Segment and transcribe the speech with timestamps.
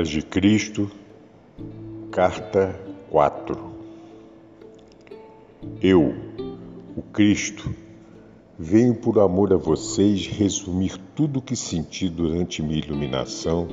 [0.00, 0.90] Cartas de Cristo,
[2.10, 2.74] Carta
[3.10, 3.58] 4
[5.82, 6.14] Eu,
[6.96, 7.74] o Cristo,
[8.58, 13.68] venho por amor a vocês resumir tudo o que senti durante minha iluminação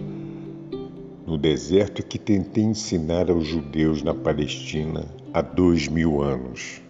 [1.25, 6.81] no deserto e que tentei ensinar aos judeus na Palestina há dois mil anos.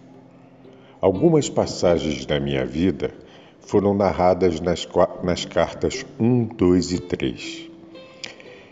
[1.00, 3.14] Algumas passagens da minha vida
[3.60, 4.88] foram narradas nas,
[5.22, 7.67] nas cartas 1, 2 e 3.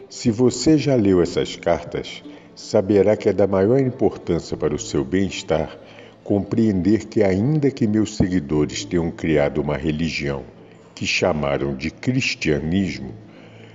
[0.08, 2.22] Se você já leu essas cartas,
[2.54, 5.76] saberá que é da maior importância para o seu bem-estar
[6.22, 10.44] compreender que, ainda que meus seguidores tenham criado uma religião
[10.94, 13.14] que chamaram de cristianismo,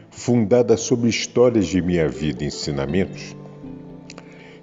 [0.10, 3.36] fundada sobre histórias de minha vida e ensinamentos,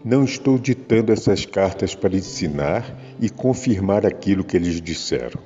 [0.02, 5.40] não estou ditando essas cartas para ensinar e confirmar aquilo que eles disseram.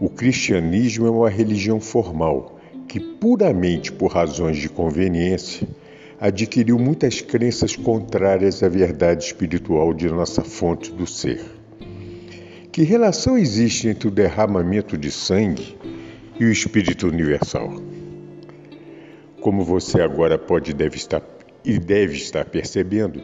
[0.00, 2.57] O cristianismo é uma religião formal
[2.88, 5.68] que, puramente por razões de conveniência,
[6.18, 11.44] adquiriu muitas crenças contrárias à verdade espiritual de nossa fonte do ser.
[12.72, 15.76] Que relação existe entre o derramamento de sangue
[16.40, 17.70] e o espírito universal?
[19.40, 21.22] Como você agora pode deve estar
[21.64, 23.20] e deve estar percebendo,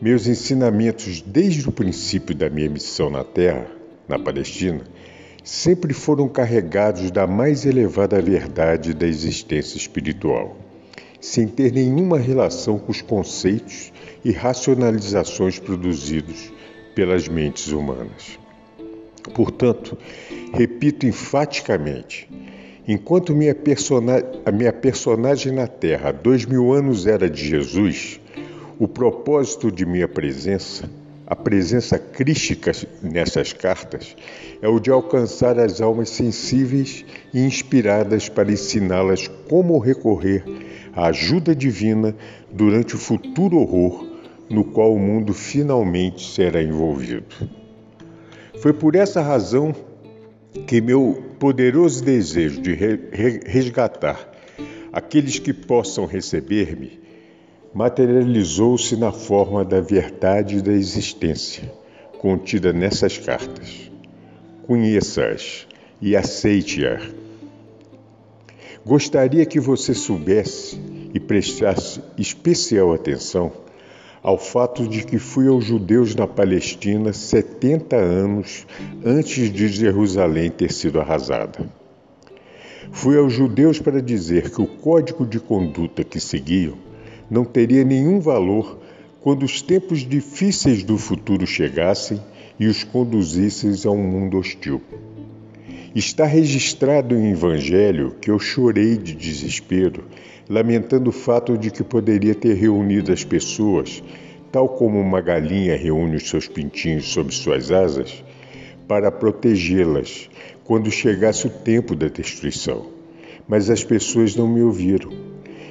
[0.00, 3.66] meus ensinamentos desde o princípio da minha missão na Terra,
[4.08, 4.82] na Palestina,
[5.42, 10.56] sempre foram carregados da mais elevada verdade da existência espiritual,
[11.20, 13.92] sem ter nenhuma relação com os conceitos
[14.24, 16.52] e racionalizações produzidos
[16.94, 18.38] pelas mentes humanas.
[19.34, 19.96] Portanto,
[20.52, 22.28] repito enfaticamente:
[22.86, 23.56] enquanto minha
[24.44, 28.20] a minha personagem na Terra dois mil anos era de Jesus,
[28.78, 30.90] o propósito de minha presença
[31.30, 34.16] a presença crística nessas cartas
[34.60, 40.42] é o de alcançar as almas sensíveis e inspiradas para ensiná-las como recorrer
[40.92, 42.16] à ajuda divina
[42.50, 44.04] durante o futuro horror
[44.50, 47.32] no qual o mundo finalmente será envolvido.
[48.60, 49.72] Foi por essa razão
[50.66, 52.74] que meu poderoso desejo de
[53.46, 54.28] resgatar
[54.92, 56.98] aqueles que possam receber-me
[57.72, 61.72] materializou-se na forma da verdade da existência,
[62.18, 63.90] contida nessas cartas.
[64.66, 65.68] Conheça-as
[66.00, 67.02] e aceite-as.
[68.84, 70.80] Gostaria que você soubesse
[71.14, 73.52] e prestasse especial atenção
[74.22, 78.66] ao fato de que fui aos judeus na Palestina 70 anos
[79.04, 81.70] antes de Jerusalém ter sido arrasada.
[82.90, 86.89] Fui aos judeus para dizer que o código de conduta que seguiam
[87.30, 88.78] não teria nenhum valor
[89.20, 92.20] quando os tempos difíceis do futuro chegassem
[92.58, 94.80] e os conduzissem a um mundo hostil.
[95.94, 100.04] Está registrado em Evangelho que eu chorei de desespero,
[100.48, 104.02] lamentando o fato de que poderia ter reunido as pessoas,
[104.52, 108.24] tal como uma galinha reúne os seus pintinhos sob suas asas,
[108.86, 110.28] para protegê-las
[110.64, 112.86] quando chegasse o tempo da destruição.
[113.48, 115.10] Mas as pessoas não me ouviram.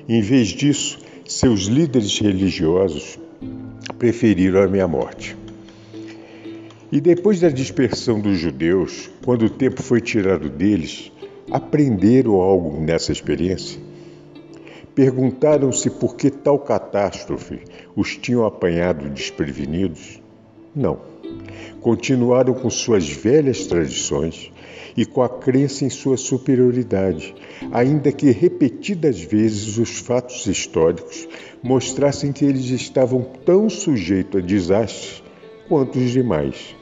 [0.07, 3.19] Em vez disso, seus líderes religiosos
[3.99, 5.37] preferiram a minha morte.
[6.91, 11.11] E depois da dispersão dos judeus, quando o tempo foi tirado deles,
[11.51, 13.79] aprenderam algo nessa experiência?
[14.95, 17.59] Perguntaram-se por que tal catástrofe
[17.95, 20.19] os tinham apanhado desprevenidos?
[20.75, 20.99] Não.
[21.79, 24.51] Continuaram com suas velhas tradições
[24.95, 27.35] e com a crença em sua superioridade,
[27.71, 31.27] ainda que repetidas vezes os fatos históricos
[31.61, 35.23] mostrassem que eles estavam tão sujeitos a desastres
[35.67, 36.75] quanto os demais.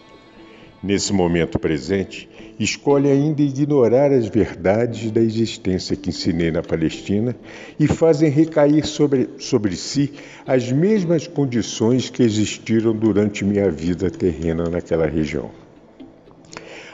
[0.81, 7.35] Nesse momento presente, escolhe ainda ignorar as verdades da existência que ensinei na Palestina
[7.79, 10.13] e fazem recair sobre, sobre si
[10.45, 15.66] as mesmas condições que existiram durante minha vida terrena naquela região.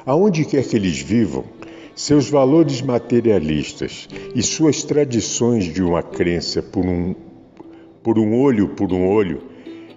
[0.05, 1.45] Aonde quer que eles vivam,
[1.95, 7.15] seus valores materialistas e suas tradições de uma crença por um,
[8.01, 9.41] por um olho por um olho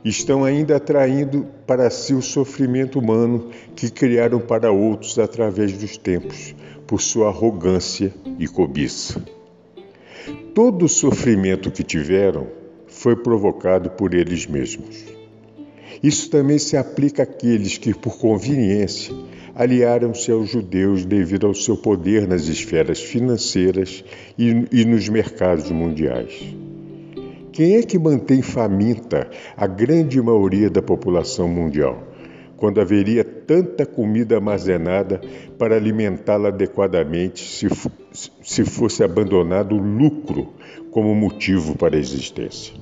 [0.05, 6.55] estão ainda atraindo para si o sofrimento humano que criaram para outros através dos tempos,
[6.87, 9.21] por sua arrogância e cobiça.
[10.55, 12.47] todo o sofrimento que tiveram
[12.87, 15.05] foi provocado por eles mesmos.
[16.03, 19.15] Isso também se aplica àqueles que, por conveniência,
[19.57, 24.05] aliaram-se aos judeus devido ao seu poder nas esferas financeiras
[24.39, 26.55] e, e nos mercados mundiais.
[27.53, 32.03] Quem é que mantém faminta a grande maioria da população mundial,
[32.59, 35.23] quando haveria tanta comida armazenada
[35.59, 37.67] para alimentá-la adequadamente se,
[38.43, 40.53] se fosse abandonado o lucro
[40.91, 42.75] como motivo para a existência?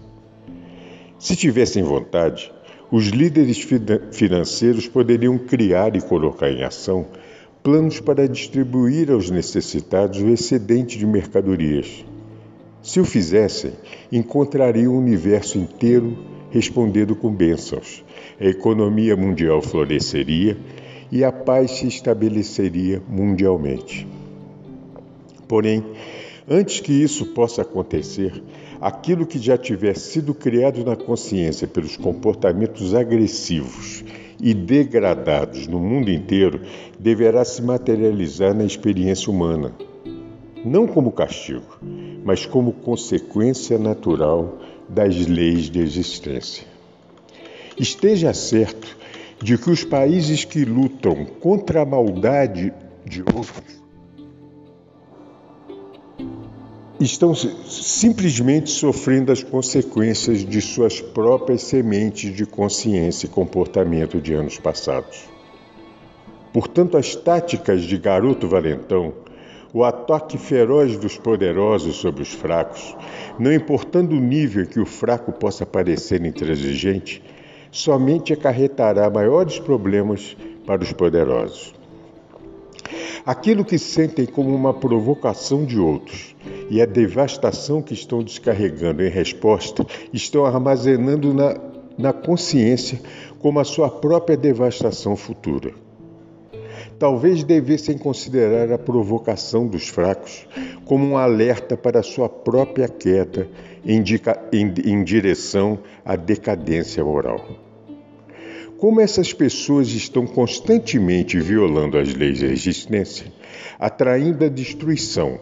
[1.21, 2.53] Se tivessem vontade,
[2.95, 3.59] os líderes
[4.13, 7.05] financeiros poderiam criar e colocar em ação
[7.61, 12.05] planos para distribuir aos necessitados o excedente de mercadorias.
[12.81, 13.73] Se o fizessem,
[14.13, 16.17] encontrariam o universo inteiro
[16.53, 18.05] respondendo com bênçãos.
[18.41, 20.57] A economia mundial floresceria
[21.11, 24.07] e a paz se estabeleceria mundialmente.
[25.49, 25.85] Porém,
[26.49, 28.41] antes que isso possa acontecer,
[28.85, 34.05] aquilo que já tiver sido criado na consciência pelos comportamentos agressivos
[34.39, 36.61] e degradados no mundo inteiro
[36.99, 39.73] deverá se materializar na experiência humana,
[40.63, 41.79] não como castigo,
[42.23, 46.67] mas como consequência natural das leis de existência.
[47.81, 48.99] Esteja certo
[49.43, 52.71] de que os países que lutam contra a maldade
[53.07, 53.84] de outros
[57.01, 64.59] estão simplesmente sofrendo as consequências de suas próprias sementes de consciência e comportamento de anos
[64.59, 65.29] passados.
[66.53, 69.13] Portanto, as táticas de garoto valentão,
[69.73, 72.97] o ataque feroz dos poderosos sobre os fracos,
[73.41, 77.21] não importando o nível que o fraco possa parecer intransigente,
[77.73, 81.75] somente acarretará maiores problemas para os poderosos.
[83.27, 86.37] Aquilo que sentem como uma provocação de outros
[86.69, 91.59] e a devastação que estão descarregando em resposta estão armazenando na,
[91.97, 93.01] na consciência
[93.39, 95.73] como a sua própria devastação futura.
[96.99, 100.47] Talvez devessem considerar a provocação dos fracos
[100.85, 103.49] como um alerta para a sua própria queda
[103.87, 104.05] em,
[104.53, 107.64] em, em direção à decadência moral.
[108.79, 113.27] Como essas pessoas estão constantemente violando as leis da existência,
[113.79, 115.39] atraindo a destruição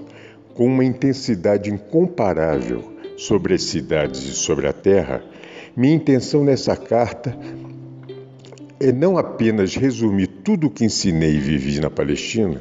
[0.54, 5.24] com uma intensidade incomparável sobre as cidades e sobre a terra,
[5.74, 7.36] minha intenção nessa carta
[8.78, 12.60] é não apenas resumir tudo o que ensinei e vivi na Palestina,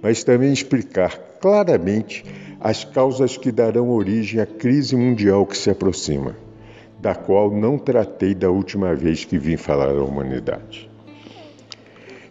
[0.00, 2.24] mas também explicar claramente
[2.58, 6.45] as causas que darão origem à crise mundial que se aproxima
[7.06, 10.90] da qual não tratei da última vez que vim falar à humanidade.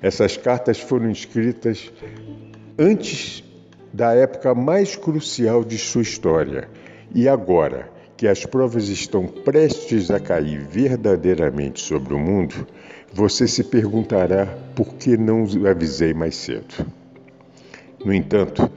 [0.01, 1.89] Essas cartas foram escritas
[2.77, 3.41] antes
[3.93, 6.67] da época mais crucial de sua história
[7.13, 12.67] e agora que as provas estão prestes a cair verdadeiramente sobre o mundo,
[13.13, 14.45] você se perguntará
[14.75, 16.85] por que não avisei mais cedo.
[18.03, 18.69] No entanto,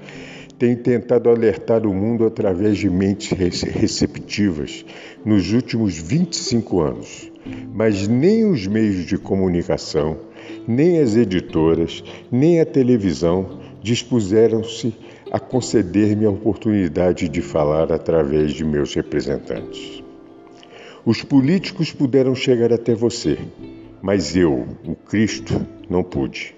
[0.59, 3.31] tem tentado alertar o mundo através de mentes
[3.63, 4.85] receptivas
[5.25, 7.31] nos últimos 25 anos,
[7.73, 10.19] mas nem os meios de comunicação,
[10.67, 14.93] nem as editoras, nem a televisão dispuseram-se
[15.31, 20.03] a conceder-me a oportunidade de falar através de meus representantes.
[21.07, 23.39] Os políticos puderam chegar até você,
[24.03, 26.55] mas eu, o Cristo, não pude.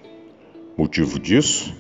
[0.77, 1.75] Motivo disso?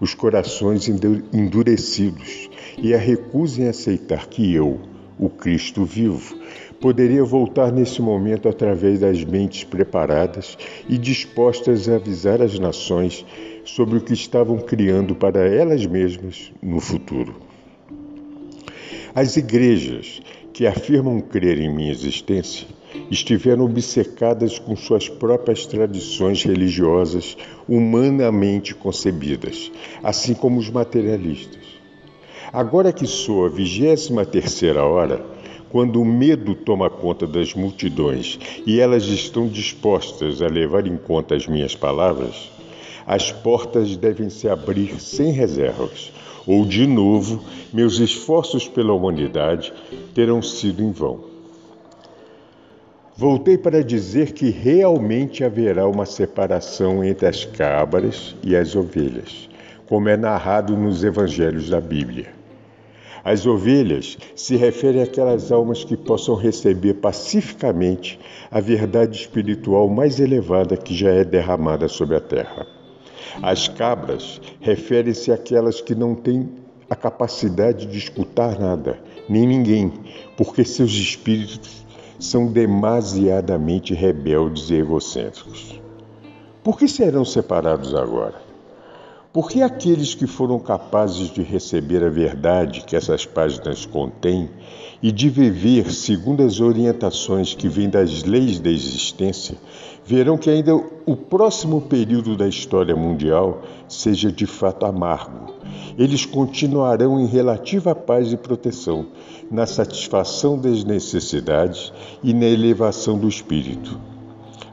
[0.00, 4.80] Os corações endurecidos e a recusa em aceitar que eu,
[5.18, 6.34] o Cristo vivo,
[6.80, 10.56] poderia voltar nesse momento através das mentes preparadas
[10.88, 13.24] e dispostas a avisar as nações
[13.64, 17.36] sobre o que estavam criando para elas mesmas no futuro.
[19.14, 20.22] As igrejas
[20.54, 22.66] que afirmam crer em minha existência
[23.10, 27.36] estiveram obcecadas com suas próprias tradições religiosas
[27.68, 29.70] humanamente concebidas,
[30.02, 31.80] assim como os materialistas.
[32.52, 35.24] Agora que sou a vigésima terceira hora,
[35.68, 41.36] quando o medo toma conta das multidões e elas estão dispostas a levar em conta
[41.36, 42.50] as minhas palavras,
[43.06, 46.12] as portas devem se abrir sem reservas,
[46.46, 47.42] ou de novo
[47.72, 49.72] meus esforços pela humanidade
[50.12, 51.29] terão sido em vão.
[53.20, 59.46] Voltei para dizer que realmente haverá uma separação entre as cabras e as ovelhas,
[59.86, 62.28] como é narrado nos evangelhos da Bíblia.
[63.22, 68.18] As ovelhas se referem àquelas almas que possam receber pacificamente
[68.50, 72.66] a verdade espiritual mais elevada que já é derramada sobre a terra.
[73.42, 76.48] As cabras referem-se àquelas que não têm
[76.88, 78.98] a capacidade de escutar nada,
[79.28, 79.92] nem ninguém,
[80.38, 81.80] porque seus espíritos
[82.20, 85.80] são demasiadamente rebeldes e egocêntricos.
[86.62, 88.34] Por que serão separados agora?
[89.32, 94.50] Porque aqueles que foram capazes de receber a verdade que essas páginas contêm
[95.02, 99.56] e de viver segundo as orientações que vêm das leis da existência,
[100.04, 105.59] verão que ainda o próximo período da história mundial seja de fato amargo.
[105.98, 109.06] Eles continuarão em relativa paz e proteção,
[109.50, 113.98] na satisfação das necessidades e na elevação do espírito.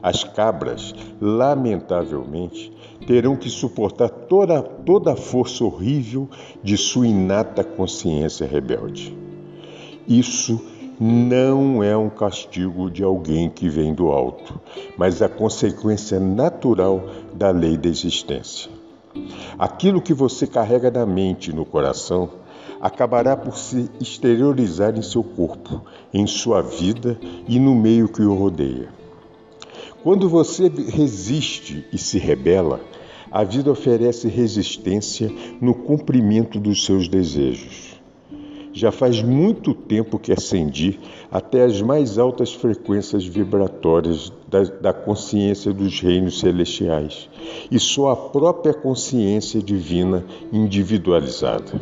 [0.02, 2.72] As cabras, lamentavelmente,
[3.06, 6.28] terão que suportar toda, toda a força horrível
[6.62, 9.16] de sua inata consciência rebelde.
[10.06, 10.60] Isso
[11.00, 14.60] não é um castigo de alguém que vem do alto,
[14.96, 17.02] mas a consequência natural
[17.34, 18.77] da lei da existência.
[19.58, 22.30] Aquilo que você carrega na mente e no coração
[22.80, 25.82] acabará por se exteriorizar em seu corpo,
[26.12, 28.88] em sua vida e no meio que o rodeia.
[30.02, 32.80] Quando você resiste e se rebela,
[33.30, 37.87] a vida oferece resistência no cumprimento dos seus desejos.
[38.78, 41.00] Já faz muito tempo que ascendi
[41.32, 47.28] até as mais altas frequências vibratórias da, da, consciência dos reinos celestiais
[47.72, 51.72] e sou a própria consciência divina individualizada.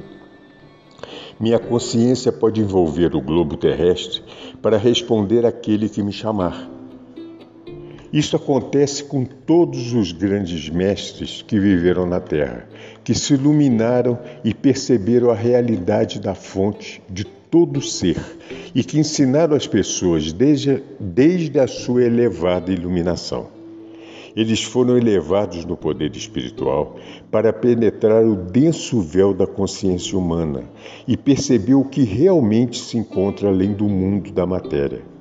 [1.39, 4.23] Minha consciência pode envolver o globo terrestre
[4.63, 6.76] para responder àquele que me chamar
[8.13, 12.69] isso acontece com todos os grandes mestres que viveram na Terra,
[13.03, 18.17] que se iluminaram e perceberam a realidade da fonte de todo ser
[18.75, 23.49] e que ensinaram as pessoas desde, desde a sua elevada iluminação.
[24.37, 26.97] Eles foram elevados no poder espiritual
[27.31, 30.65] para penetrar o denso véu da consciência humana
[31.09, 35.16] e perceber o que realmente se encontra além do mundo da matéria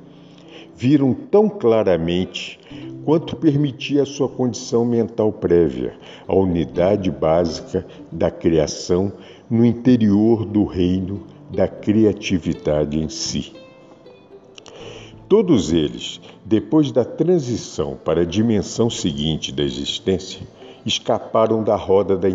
[0.75, 2.59] viram tão claramente
[3.05, 5.93] quanto permitia a sua condição mental prévia,
[6.27, 9.13] a unidade básica da criação
[9.49, 13.53] no interior do reino da criatividade em si.
[15.29, 20.45] Todos eles, depois da transição para a dimensão seguinte da existência,
[20.85, 22.29] escaparam da roda da,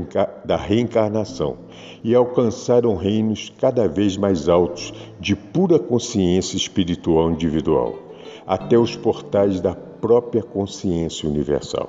[0.44, 1.56] da, reencarnação
[2.02, 8.09] e alcançaram reinos cada vez mais altos de pura consciência espiritual individual
[8.50, 11.88] até os portais da própria consciência universal.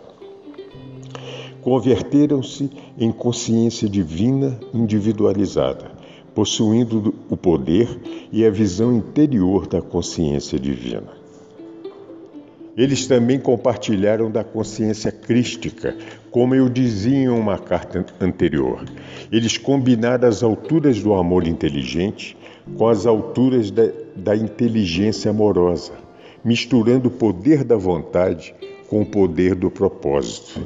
[1.59, 5.91] Converteram-se em consciência divina individualizada,
[6.35, 7.89] possuindo o poder
[8.31, 11.09] e a visão interior da consciência divina.
[12.77, 15.97] Eles também compartilharam da consciência crística,
[16.29, 18.85] como eu dizia em uma carta anterior.
[19.31, 22.37] Eles combinaram as alturas do amor inteligente
[22.77, 26.00] com as alturas da, da inteligência amorosa
[26.43, 28.53] misturando o poder da vontade
[28.87, 30.59] com o poder do propósito.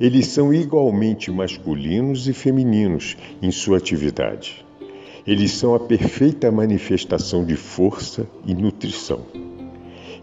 [0.00, 4.64] Eles são igualmente masculinos e femininos em sua atividade.
[5.26, 9.20] Eles são a perfeita manifestação de força e nutrição.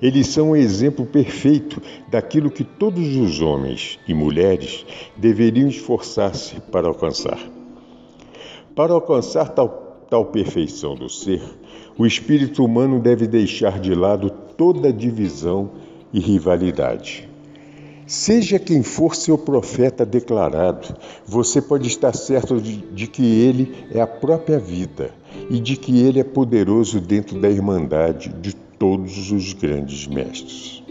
[0.01, 4.85] Eles são o exemplo perfeito daquilo que todos os homens e mulheres
[5.15, 7.39] deveriam esforçar-se para alcançar.
[8.75, 11.41] Para alcançar tal, tal perfeição do ser,
[11.97, 15.71] o espírito humano deve deixar de lado toda divisão
[16.13, 17.29] e rivalidade.
[18.07, 20.95] Seja quem for seu profeta declarado,
[21.25, 25.09] você pode estar certo de, que ele é a própria vida
[25.49, 30.83] e de que ele é poderoso dentro da irmandade de todos os grandes mestres.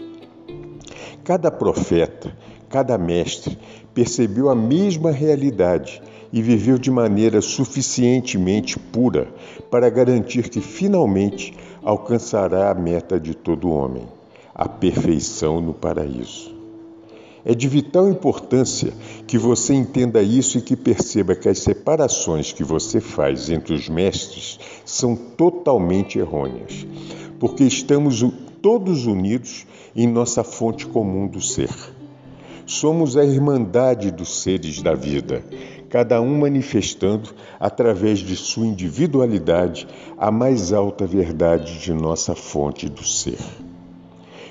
[1.23, 2.35] Cada profeta,
[2.67, 3.57] cada mestre
[3.93, 6.01] percebeu a mesma realidade
[6.31, 9.27] e viveu de maneira suficientemente pura
[9.69, 11.53] para garantir que finalmente
[11.83, 14.07] alcançará a meta de todo homem,
[14.53, 16.55] a perfeição no paraíso.
[17.47, 18.91] É de vital importância
[19.27, 23.87] que você entenda isso e que perceba que as separações que você faz entre os
[23.87, 26.87] mestres são totalmente errôneas,
[27.39, 28.25] porque estamos
[28.63, 31.69] todos unidos em nossa fonte comum do ser.
[32.65, 35.43] Somos a irmandade dos seres da vida,
[35.89, 39.87] cada um manifestando, através de sua individualidade,
[40.17, 43.39] a mais alta verdade de nossa fonte do ser.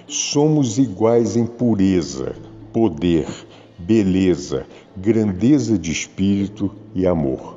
[0.07, 2.37] Somos iguais em pureza,
[2.73, 3.26] poder,
[3.79, 7.53] beleza, grandeza de espírito e amor.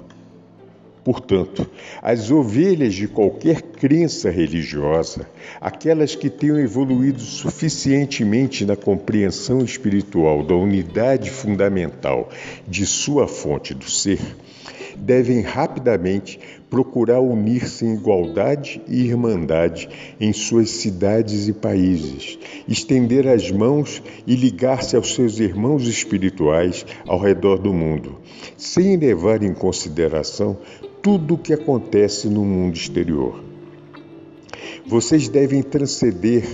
[1.07, 1.65] Portanto,
[2.01, 5.25] as ovelhas de qualquer crença religiosa,
[5.61, 12.27] aquelas que tenham evoluído suficientemente na compreensão espiritual da unidade fundamental
[12.67, 14.19] de sua fonte do ser,
[14.97, 19.87] devem rapidamente procurar unir-se em igualdade e irmandade
[20.19, 22.37] em suas cidades e países,
[22.67, 28.17] estender as mãos e ligar-se aos seus irmãos espirituais ao redor do mundo,
[28.57, 30.57] sem levar em consideração
[31.07, 33.41] tudo o que acontece no mundo exterior.
[34.85, 36.45] Vocês devem transcender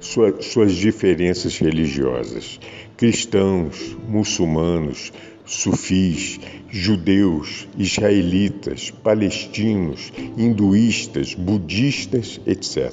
[0.00, 2.58] suas diferenças religiosas.
[2.96, 5.12] Cristãos, muçulmanos,
[5.44, 12.92] sufis, judeus, israelitas, palestinos, hinduístas, budistas, etc.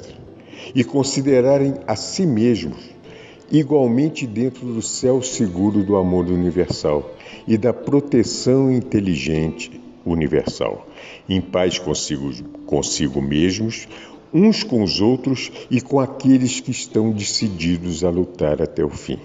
[0.75, 2.87] E considerarem a si mesmos
[3.51, 7.15] igualmente dentro do céu seguro do amor universal
[7.47, 10.87] e da proteção inteligente universal,
[11.27, 12.31] em paz consigo,
[12.65, 13.87] consigo mesmos,
[14.33, 19.19] uns com os outros e com aqueles que estão decididos a lutar até o fim.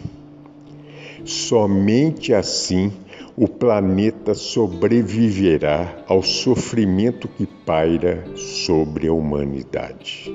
[1.24, 2.92] Somente assim
[3.36, 10.32] o planeta sobreviverá ao sofrimento que paira sobre a humanidade.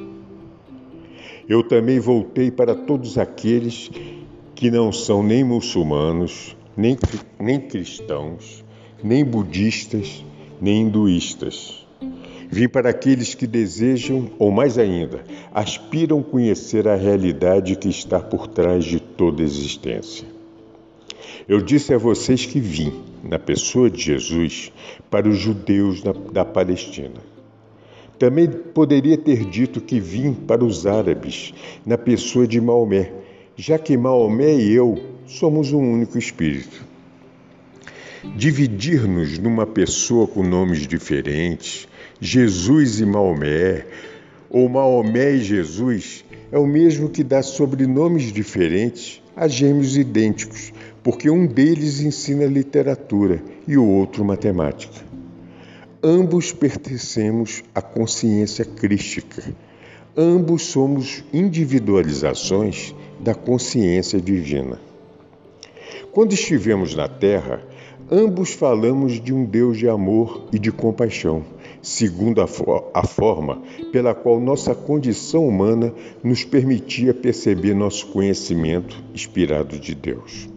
[1.47, 3.89] Eu também voltei para todos aqueles
[4.53, 6.97] que não são nem muçulmanos, nem,
[7.39, 8.65] nem cristãos,
[9.01, 10.23] nem budistas,
[10.61, 11.85] nem hinduístas.
[12.51, 15.23] Vim para aqueles que desejam, ou mais ainda,
[15.53, 20.27] aspiram conhecer a realidade que está por trás de toda existência.
[21.47, 24.71] Eu disse a vocês que vim, na pessoa de Jesus,
[25.09, 26.01] para os judeus
[26.31, 27.21] da Palestina.
[28.17, 31.53] Também poderia ter dito que vim para os árabes,
[31.85, 33.13] na pessoa de Maomé,
[33.55, 36.85] já que Maomé e eu somos um único espírito.
[38.23, 41.87] Dividir-nos numa pessoa com nomes diferentes,
[42.19, 43.85] Jesus e Maomé,
[44.49, 51.29] ou Maomé e Jesus, é o mesmo que dar sobrenomes diferentes a gêmeos idênticos, porque
[51.29, 55.01] um deles ensina literatura e o outro matemática.
[56.03, 59.43] Ambos pertencemos à consciência crística.
[60.17, 64.77] Ambos somos individualizações da consciência divina.
[66.11, 67.61] Quando estivemos na Terra,
[68.11, 71.43] ambos falamos de um Deus de amor e de compaixão,
[71.81, 75.93] segundo a, fo a, forma pela qual nossa condição humana
[76.23, 80.49] nos permitia perceber nosso conhecimento inspirado de Deus.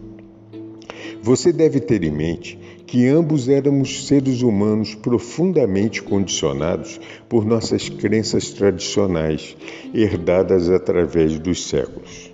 [1.21, 8.51] Você deve ter em mente que ambos éramos seres humanos profundamente condicionados por nossas crenças
[8.51, 9.55] tradicionais,
[9.93, 12.31] herdadas através dos séculos.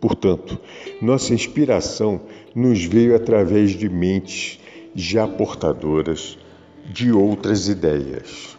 [0.00, 0.58] Portanto,
[1.02, 2.20] nossa inspiração
[2.54, 4.58] nos veio através de mentes
[4.94, 6.38] já portadoras
[6.92, 8.58] de outras ideias.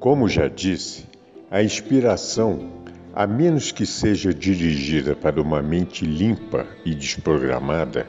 [0.00, 1.04] Como já disse,
[1.50, 8.08] a inspiração a menos que seja dirigida para uma mente limpa e desprogramada,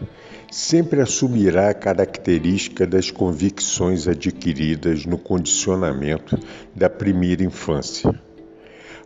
[0.51, 6.39] sempre assumirá a característica das convicções adquiridas no condicionamento
[6.73, 8.19] da primeira infância.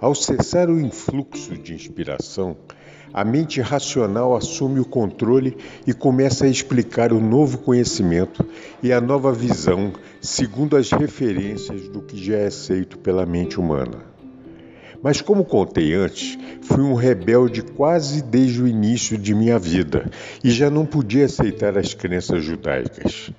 [0.01, 2.55] Ao cessar o influxo de inspiração,
[3.13, 8.45] a mente racional assume o controle e começa a explicar o novo conhecimento
[8.81, 14.05] e a nova visão segundo as referências do que já é aceito pela mente humana.
[15.03, 20.09] Mas, como contei antes, fui um rebelde quase desde o início de minha vida
[20.41, 23.31] e já não podia aceitar as crenças judaicas.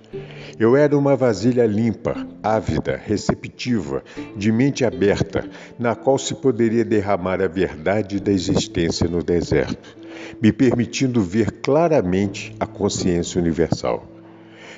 [0.61, 4.05] Eu era uma vasilha limpa, ávida, receptiva,
[4.37, 9.97] de mente aberta, na qual se poderia derramar a verdade da existência no deserto,
[10.39, 14.07] me permitindo ver claramente a consciência universal.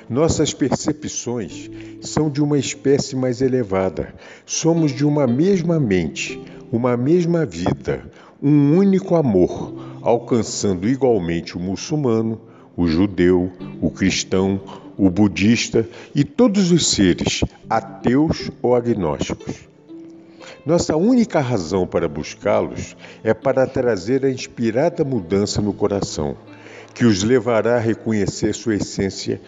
[0.09, 1.69] Nossas percepções
[1.99, 4.15] são de uma espécie mais elevada.
[4.45, 6.41] Somos de uma mesma mente,
[6.71, 8.09] uma mesma vida,
[8.41, 12.39] um único amor, alcançando igualmente o muçulmano,
[12.73, 14.61] o judeu, o cristão,
[14.97, 19.67] o budista e todos os seres, ateus ou agnósticos.
[20.65, 26.37] Nossa única razão para buscá-los é para trazer a inspirada mudança no coração,
[26.93, 29.41] que os levará a reconhecer sua essência,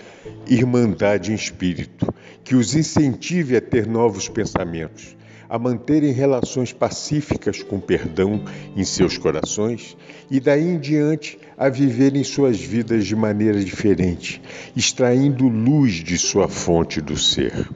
[0.47, 5.15] irmandade em espírito, que os incentive a ter novos pensamentos,
[5.49, 8.43] a manterem relações pacíficas com perdão
[8.75, 9.95] em seus corações
[10.29, 14.41] e daí em diante a viverem suas vidas de maneira diferente,
[14.75, 17.67] extraindo luz de sua fonte do ser.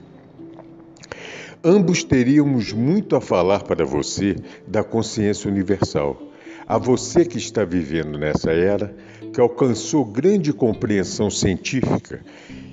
[1.63, 6.21] Ambos teríamos muito a falar para você da consciência universal.
[6.65, 8.95] A você que está vivendo nessa era,
[9.34, 12.23] que alcançou grande compreensão científica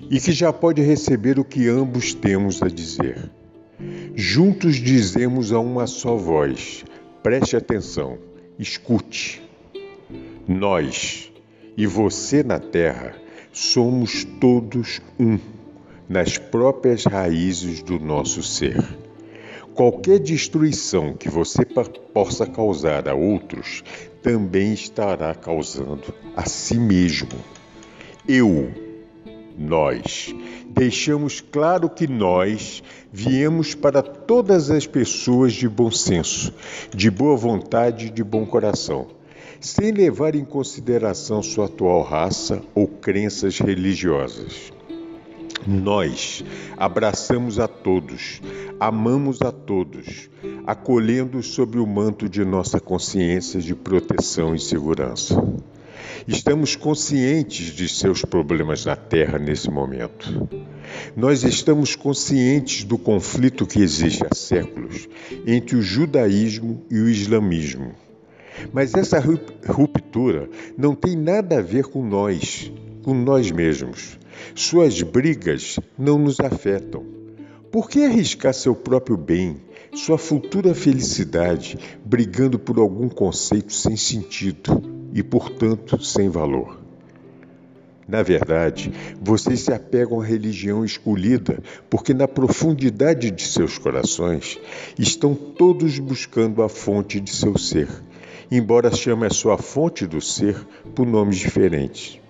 [0.08, 3.30] e que já pode receber o que ambos temos a dizer.
[4.18, 6.86] Juntos dizemos a uma só voz:
[7.22, 8.16] preste atenção,
[8.58, 9.42] escute.
[10.48, 11.30] Nós
[11.76, 13.14] e você na terra
[13.52, 15.38] somos todos um.
[16.08, 18.82] nas próprias raízes do nosso ser.
[19.74, 23.84] Qualquer destruição que você possa causar a outros
[24.22, 27.38] também estará causando a si mesmo.
[28.26, 28.85] Eu,
[29.58, 30.34] nós,
[30.68, 36.52] deixamos claro que nós viemos para todas as pessoas de bom senso,
[36.94, 39.06] de boa vontade e de bom coração,
[39.60, 44.72] sem levar em consideração sua atual raça ou crenças religiosas.
[45.66, 46.44] Nós
[46.76, 48.40] abraçamos a todos,
[48.78, 50.30] amamos a todos,
[50.66, 55.34] acolhendo-os sob o manto de nossa consciência de proteção e segurança.
[56.26, 60.48] Estamos conscientes de seus problemas na Terra nesse momento.
[61.14, 65.08] Nós estamos conscientes do conflito que existe há séculos
[65.46, 67.94] entre o judaísmo e o islamismo.
[68.72, 69.22] Mas essa
[69.68, 74.18] ruptura não tem nada a ver com nós, com nós mesmos.
[74.54, 77.04] Suas brigas não nos afetam.
[77.70, 79.58] Por que arriscar seu próprio bem,
[79.94, 86.78] sua futura felicidade, brigando por algum conceito sem sentido e, portanto, sem valor?
[88.06, 94.60] Na verdade, vocês se apegam à religião escolhida porque, na profundidade de seus corações,
[94.98, 97.88] estão todos buscando a fonte de seu ser,
[98.50, 100.54] embora chame a sua fonte do ser
[100.94, 102.20] por nomes diferentes.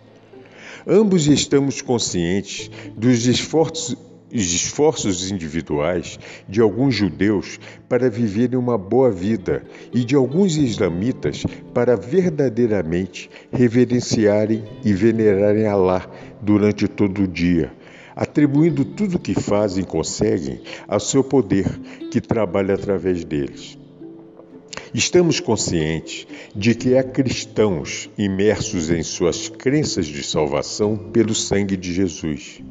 [0.87, 3.96] Ambos estamos conscientes dos esforços,
[4.32, 7.58] esforços individuais de alguns judeus
[7.88, 16.08] para viverem uma boa vida e de alguns islamitas para verdadeiramente reverenciarem e venerarem Alá
[16.40, 17.72] durante todo o dia,
[18.14, 21.66] atribuindo tudo o que fazem e conseguem ao seu poder
[22.10, 23.78] que trabalha através deles.
[24.94, 31.92] Estamos conscientes de que há cristãos imersos em suas crenças de salvação pelo sangue de
[31.92, 32.62] Jesus.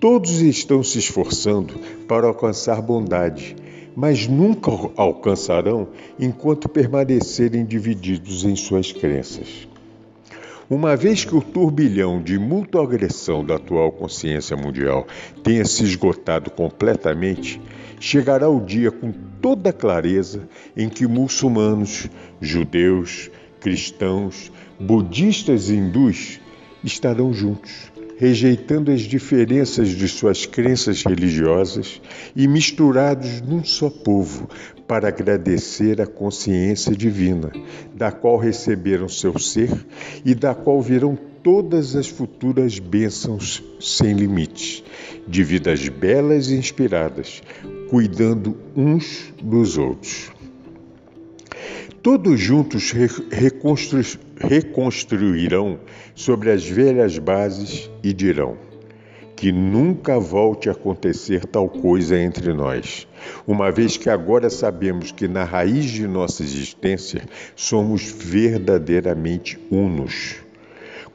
[0.00, 1.74] Todos estão se esforçando
[2.06, 3.56] para alcançar bondade,
[3.96, 9.68] mas nunca alcançarão enquanto permanecerem divididos em suas crenças.
[10.68, 15.06] Uma vez que o turbilhão de mútua agressão da atual consciência mundial
[15.42, 17.60] tenha se esgotado completamente,
[18.00, 22.08] chegará o dia com toda clareza em que muçulmanos,
[22.40, 23.30] judeus,
[23.60, 26.40] cristãos, budistas e hindus
[26.82, 32.00] estarão juntos, rejeitando as diferenças de suas crenças religiosas
[32.34, 34.48] e misturados num só povo
[34.86, 37.50] para agradecer a consciência divina,
[37.94, 39.70] da qual receberam seu ser
[40.24, 44.82] e da qual virão todas as futuras bênçãos sem limites,
[45.28, 47.42] de vidas belas e inspiradas,
[47.90, 50.33] cuidando uns dos outros.
[52.04, 52.92] Todos juntos
[53.30, 54.02] reconstru
[54.36, 55.80] reconstruirão
[56.14, 58.58] sobre as velhas bases e dirão:
[59.34, 63.08] que nunca volte a acontecer tal coisa entre nós,
[63.46, 67.22] uma vez que agora sabemos que na raiz de nossa existência
[67.56, 70.34] somos verdadeiramente unos.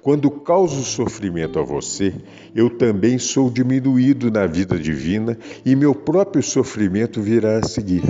[0.01, 2.15] Quando causo sofrimento a você,
[2.55, 8.01] eu também sou diminuído na vida divina e meu próprio sofrimento virá a seguir.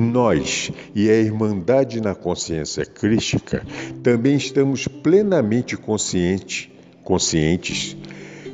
[0.00, 3.66] Nós e a Irmandade na Consciência Crística
[4.00, 7.96] também estamos plenamente consciente, conscientes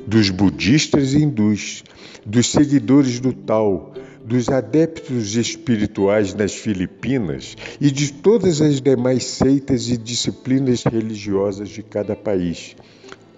[0.07, 1.85] dos budistas e hindus,
[2.25, 3.93] dos seguidores do Tao,
[4.25, 11.83] dos adeptos espirituais nas Filipinas e de todas as demais seitas e disciplinas religiosas de
[11.83, 12.75] cada país,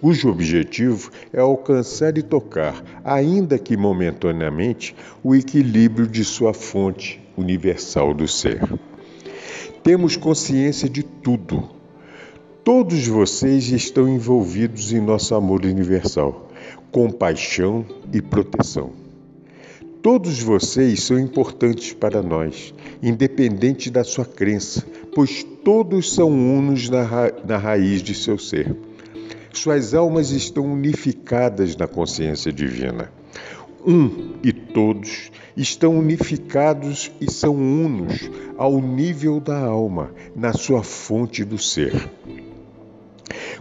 [0.01, 8.14] cujo objetivo é alcançar e tocar, ainda que momentaneamente, o equilíbrio de sua fonte universal
[8.14, 8.61] do ser.
[9.83, 11.68] Temos consciência de tudo.
[12.64, 16.51] Todos vocês estão envolvidos em nosso amor universal,
[16.90, 18.90] compaixão e proteção.
[20.03, 22.72] Todos vocês são importantes para nós,
[23.03, 28.77] independente da sua crença, pois todos são unos na, ra na raiz de seu ser.
[29.53, 33.11] Suas almas estão unificadas na consciência divina.
[33.87, 41.44] Um e todos estão unificados e são unos ao nível da alma, na sua fonte
[41.44, 42.11] do ser.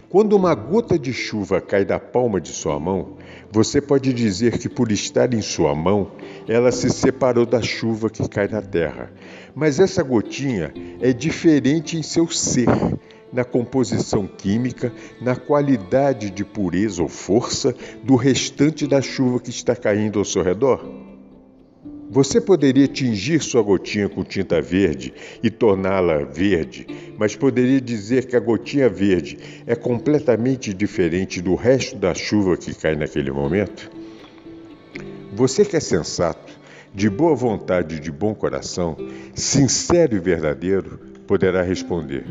[0.08, 3.16] Quando uma gota de chuva cai da palma de sua mão,
[3.52, 6.10] você pode dizer que, por estar em sua mão,
[6.48, 9.12] ela se separou da chuva que cai na terra.
[9.54, 12.66] Mas essa gotinha é diferente em seu ser,
[13.32, 19.74] na composição química, na qualidade de pureza ou força do restante da chuva que está
[19.74, 21.06] caindo ao seu redor.
[22.08, 25.12] Você poderia tingir sua gotinha com tinta verde
[25.42, 26.86] e torná-la verde,
[27.18, 29.36] mas poderia dizer que a gotinha verde
[29.66, 33.90] é completamente diferente do resto da chuva que cai naquele momento?
[35.34, 36.56] Você que é sensato,
[36.94, 38.96] de boa vontade e de bom coração,
[39.34, 42.24] sincero e verdadeiro, poderá responder: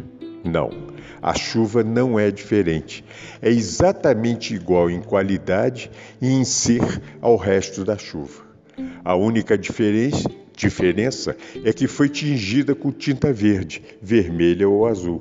[0.46, 0.70] Não,
[1.24, 3.04] a chuva não é diferente.
[3.42, 5.90] É exatamente igual em qualidade
[6.22, 8.46] e em ser ao resto da chuva.
[9.04, 15.20] A única diferença, é que foi tingida com tinta verde, vermelha ou azul.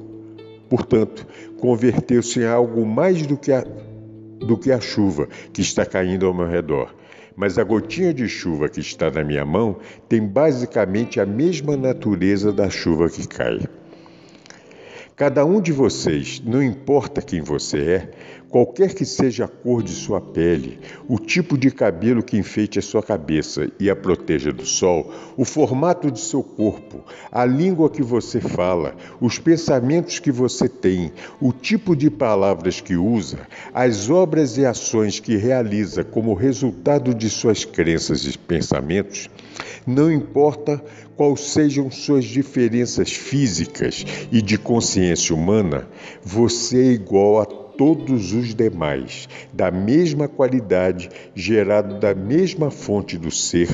[0.69, 1.27] Portanto,
[1.59, 3.65] converteu-se em algo mais do que, a,
[4.41, 6.95] do que a chuva que está caindo ao meu redor.
[7.35, 12.53] Mas a gotinha de chuva que está na minha mão tem basicamente a mesma natureza
[12.53, 13.61] da chuva que cai.
[15.16, 18.11] Cada um de vocês, não importa quem você é,
[18.55, 22.83] qualquer que seja a cor de sua pele, o tipo de cabelo que enfeite a
[22.83, 28.01] sua cabeça e a proteja do sol, o formato de seu corpo, a língua que
[28.01, 33.40] você fala, os pensamentos que você tem, o tipo de palavras que usa,
[33.75, 39.29] as obras e ações que realiza como resultado de suas crenças e pensamentos,
[39.85, 40.81] não importa
[41.17, 45.88] quais sejam suas diferenças físicas e de consciência humana,
[46.23, 53.31] você é igual a todos os demais, da mesma qualidade, gerado da mesma fonte do
[53.31, 53.69] ser,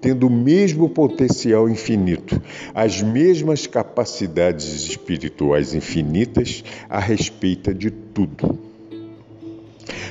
[0.00, 2.40] tendo o mesmo potencial infinito,
[2.74, 8.70] as mesmas capacidades espirituais infinitas a respeito de tudo.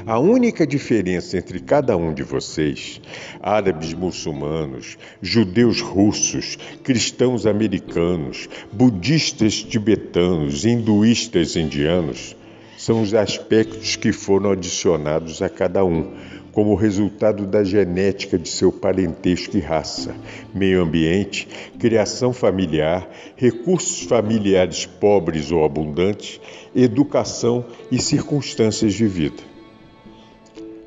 [0.06, 3.00] A única diferença entre cada um de vocês,
[3.40, 12.36] árabes muçulmanos, judeus russos, cristãos americanos, budistas tibetanos, hinduístas indianos,
[12.80, 16.14] são os aspectos que foram adicionados a cada um,
[16.54, 20.16] como resultado da genética de seu parentesco e raça,
[20.56, 21.46] meio ambiente,
[21.78, 26.40] criação familiar, recursos familiares pobres ou abundantes,
[26.74, 29.44] educação e circunstâncias de vida.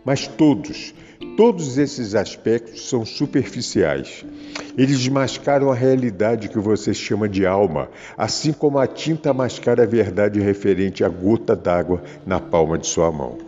[0.02, 0.94] Mas todos,
[1.36, 4.24] todos esses aspectos são superficiais.
[4.76, 9.86] Eles mascaram a realidade que você chama de alma, assim como a tinta mascara a
[9.86, 13.38] verdade referente à gota d'água na palma de sua mão.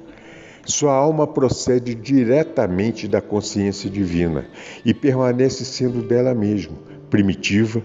[0.66, 4.46] Sua alma procede diretamente da consciência divina
[4.84, 6.76] e permanece sendo dela mesma,
[7.10, 7.82] primitiva,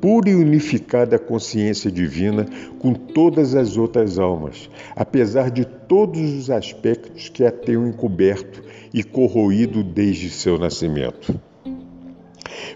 [0.00, 2.46] pura e unificada consciência divina
[2.78, 9.02] com todas as outras almas, apesar de todos os aspectos que a tenham encoberto e
[9.02, 11.38] corroído desde seu nascimento.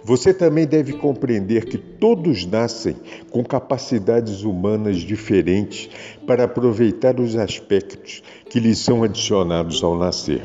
[0.05, 2.95] Você também deve compreender que todos nascem
[3.31, 5.89] com capacidades humanas diferentes
[6.27, 10.43] para aproveitar os aspectos que lhes são adicionados ao nascer.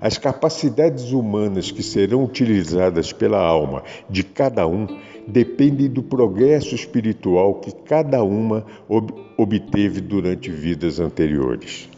[0.00, 4.86] As capacidades humanas que serão utilizadas pela alma de cada um
[5.26, 11.88] dependem do progresso espiritual que cada uma ob obteve durante vidas anteriores.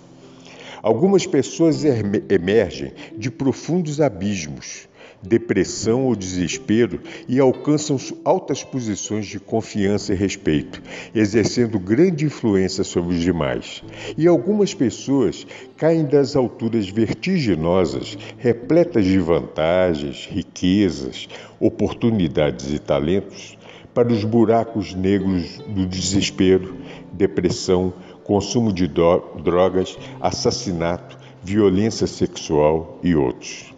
[0.87, 1.83] Algumas pessoas
[2.31, 4.89] emergem de profundos abismos
[5.21, 10.81] depressão ou desespero e alcançam altas posições de confiança e respeito,
[11.13, 13.83] exercendo grande influência sobre os demais.
[14.17, 15.45] E algumas pessoas
[15.77, 23.59] caem das alturas vertiginosas, repletas de vantagens, riquezas, oportunidades e talentos,
[23.93, 26.77] para os buracos negros do desespero,
[27.13, 27.95] depressão,
[28.27, 33.73] consumo de drogas, assassinato, violência sexual e outros.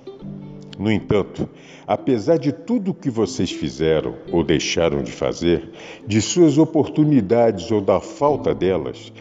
[0.79, 1.49] No entanto,
[1.87, 5.71] apesar de tudo o que vocês fizeram ou deixaram de fazer,
[6.07, 9.13] de suas oportunidades ou da falta delas,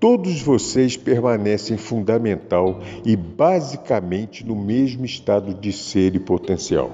[0.00, 6.90] todos vocês permanecem fundamental e basicamente no mesmo estado de ser e potencial.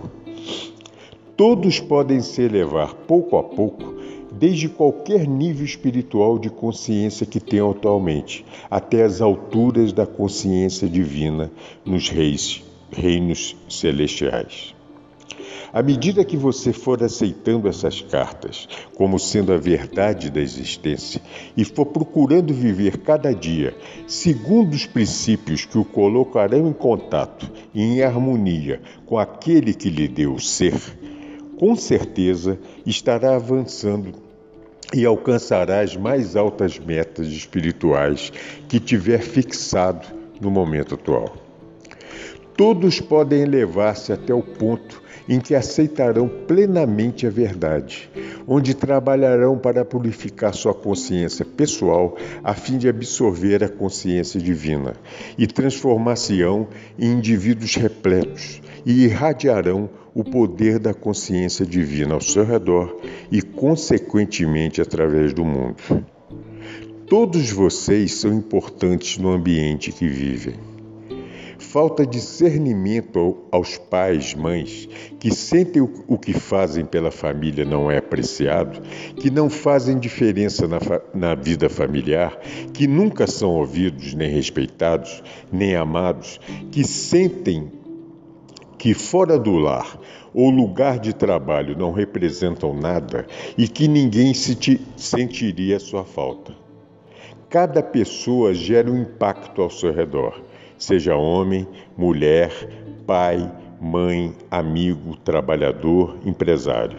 [1.36, 3.97] Todos podem se elevar pouco a pouco,
[4.38, 11.50] desde qualquer nível espiritual de consciência que tenham atualmente, até as alturas da consciência divina
[11.84, 14.74] nos reis reinos celestiais.
[15.72, 21.20] À medida que você for aceitando essas cartas como sendo a verdade da existência
[21.54, 27.82] e for procurando viver cada dia segundo os princípios que o colocarão em contato e
[27.82, 30.74] em harmonia com aquele que lhe deu o ser,
[31.58, 34.27] com certeza estará avançando
[34.94, 38.32] e alcançará as mais altas metas espirituais
[38.68, 40.06] que tiver fixado
[40.40, 41.36] no momento atual.
[42.56, 48.10] Todos podem elevar-se até o ponto em que aceitarão plenamente a verdade,
[48.46, 54.94] onde trabalharão para purificar sua consciência pessoal a fim de absorver a consciência divina
[55.36, 62.96] e transformar-se-ão em indivíduos repletos e irradiarão o poder da consciência divina ao seu redor
[63.30, 65.76] e, consequentemente, através do mundo.
[67.08, 70.77] Todos vocês são importantes no ambiente que vivem.
[71.58, 78.80] Falta discernimento aos pais, mães, que sentem o que fazem pela família não é apreciado,
[79.16, 80.78] que não fazem diferença na,
[81.12, 82.38] na vida familiar,
[82.72, 86.40] que nunca são ouvidos, nem respeitados, nem amados,
[86.70, 87.70] que sentem
[88.78, 89.98] que fora do lar
[90.32, 94.56] ou lugar de trabalho não representam nada e que ninguém se
[94.96, 96.54] sentiria sua falta.
[97.50, 100.40] Cada pessoa gera um impacto ao seu redor,
[100.78, 102.50] seja homem, mulher,
[103.06, 106.98] pai, mãe, amigo, trabalhador, empresário.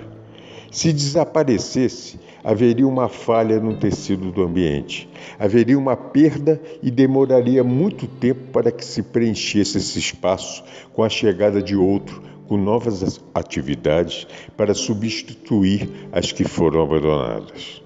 [0.72, 8.06] Se desaparecesse, haveria uma falha no tecido do ambiente, haveria uma perda e demoraria muito
[8.06, 10.64] tempo para que se preenchesse esse espaço
[10.94, 17.82] com a chegada de outro, com novas atividades para substituir as que foram abandonadas.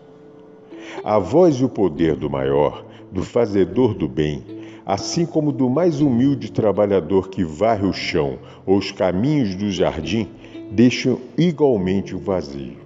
[1.04, 4.44] A voz e o poder do maior, do fazedor do bem,
[4.86, 10.30] assim como do mais humilde trabalhador que varre o chão ou os caminhos do jardim,
[10.72, 12.78] deixam igualmente o vazio.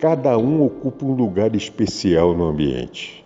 [0.00, 3.24] Cada um ocupa um lugar especial no ambiente.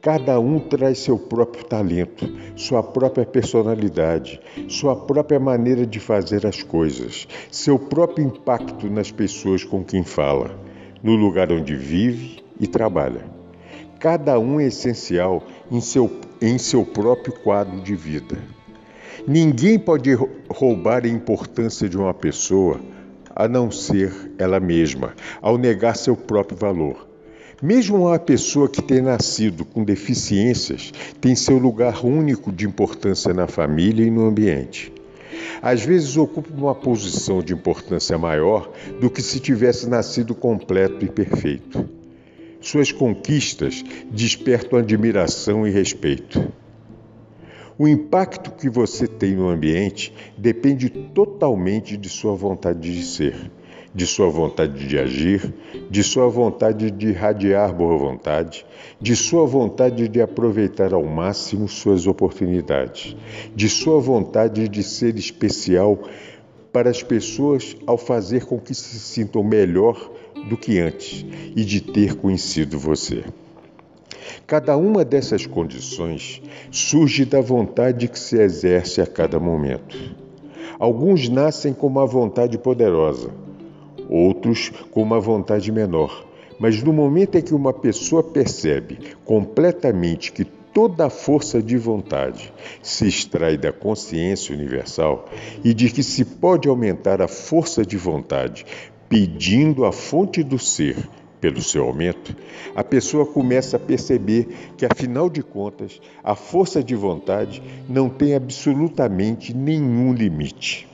[0.00, 6.62] Cada um traz seu próprio talento, sua própria personalidade, sua própria maneira de fazer as
[6.62, 10.56] coisas, seu próprio impacto nas pessoas com quem fala,
[11.02, 13.24] no lugar onde vive e trabalha.
[13.98, 16.08] Cada um é essencial em seu,
[16.40, 18.36] em seu próprio quadro de vida.
[19.26, 20.16] Ninguém pode
[20.48, 22.80] roubar a importância de uma pessoa
[23.34, 27.06] a não ser ela mesma, ao negar seu próprio valor.
[27.62, 33.46] Mesmo uma pessoa que tem nascido com deficiências tem seu lugar único de importância na
[33.46, 34.92] família e no ambiente.
[35.62, 38.70] Às vezes ocupa uma posição de importância maior
[39.00, 41.95] do que se tivesse nascido completo e perfeito.
[42.60, 46.52] Suas conquistas despertam admiração e respeito.
[47.78, 53.50] O impacto que você tem no ambiente depende totalmente de sua vontade de ser,
[53.94, 55.54] de sua vontade de agir,
[55.90, 58.64] de sua vontade de irradiar boa vontade,
[58.98, 63.14] de sua vontade de aproveitar ao máximo suas oportunidades,
[63.54, 65.98] de sua vontade de ser especial
[66.72, 70.10] para as pessoas ao fazer com que se sintam melhor
[70.46, 73.24] do que antes e de ter conhecido você.
[74.46, 79.96] Cada uma dessas condições surge da vontade que se exerce a cada momento.
[80.78, 83.30] Alguns nascem com uma vontade poderosa,
[84.08, 86.24] outros com uma vontade menor.
[86.58, 92.52] Mas no momento em que uma pessoa percebe completamente que toda a força de vontade
[92.82, 95.26] se extrai da consciência universal
[95.64, 98.64] e de que se pode aumentar a força de vontade
[99.08, 100.96] pedindo a fonte do ser
[101.40, 102.34] pelo seu aumento,
[102.74, 108.34] a pessoa começa a perceber que, afinal de contas, a força de vontade não tem
[108.34, 110.88] absolutamente nenhum limite.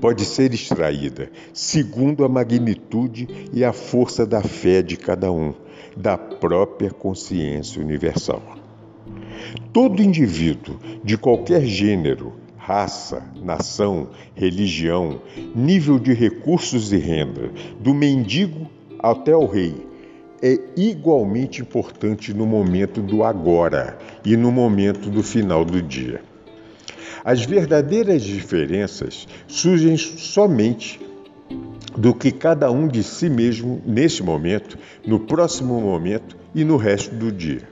[0.00, 5.54] Pode ser extraída segundo a magnitude e a força da fé de cada um,
[5.96, 8.42] da própria consciência universal.
[9.72, 12.34] Todo indivíduo de qualquer gênero,
[12.66, 15.20] raça, nação, religião,
[15.54, 19.86] nível de recursos e renda, do mendigo até o rei,
[20.42, 26.22] é igualmente importante no momento do agora e no momento do final do dia.
[27.22, 30.98] As verdadeiras diferenças surgem somente
[31.94, 37.14] do que cada um de si mesmo neste momento, no próximo momento e no resto
[37.14, 37.68] do dia.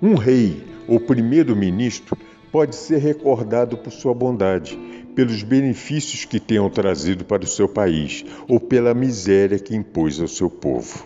[0.00, 2.16] Um rei ou primeiro-ministro
[2.54, 4.78] pode ser recordado por sua bondade,
[5.16, 10.28] pelos benefícios que tenham trazido para o seu país ou pela miséria que impôs ao
[10.28, 11.04] seu povo.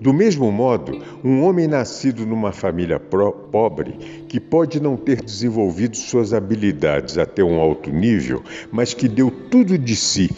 [0.00, 3.94] Do mesmo modo, um homem nascido numa família pobre,
[4.28, 9.76] que pode não ter desenvolvido suas habilidades até um alto nível, mas que deu tudo
[9.76, 10.30] de si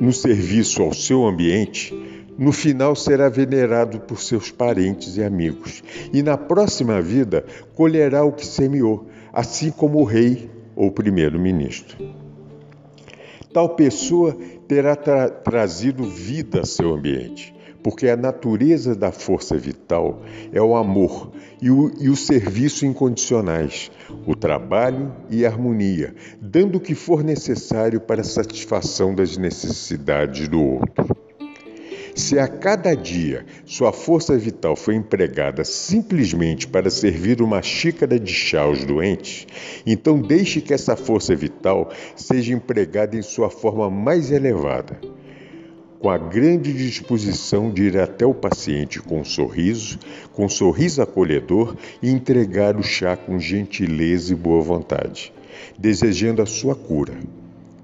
[0.00, 1.92] no serviço ao seu ambiente,
[2.38, 7.44] no final será venerado por seus parentes e amigos, e na próxima vida
[7.74, 11.96] colherá o que semeou, assim como o rei ou primeiro-ministro.
[13.52, 14.36] Tal pessoa
[14.68, 20.22] terá tra trazido vida a seu ambiente, porque a natureza da força vital
[20.52, 23.90] é o amor e o, e o serviço incondicionais,
[24.26, 30.46] o trabalho e a harmonia, dando o que for necessário para a satisfação das necessidades
[30.46, 31.17] do outro.
[32.18, 38.34] Se a cada dia sua força vital foi empregada simplesmente para servir uma xícara de
[38.34, 39.46] chá aos doentes,
[39.86, 45.00] então deixe que essa força vital seja empregada em sua forma mais elevada.
[46.00, 49.98] com a grande disposição de ir até o paciente com um sorriso,
[50.32, 55.32] com um sorriso acolhedor e entregar o chá com gentileza e boa vontade,
[55.78, 57.14] desejando a sua cura.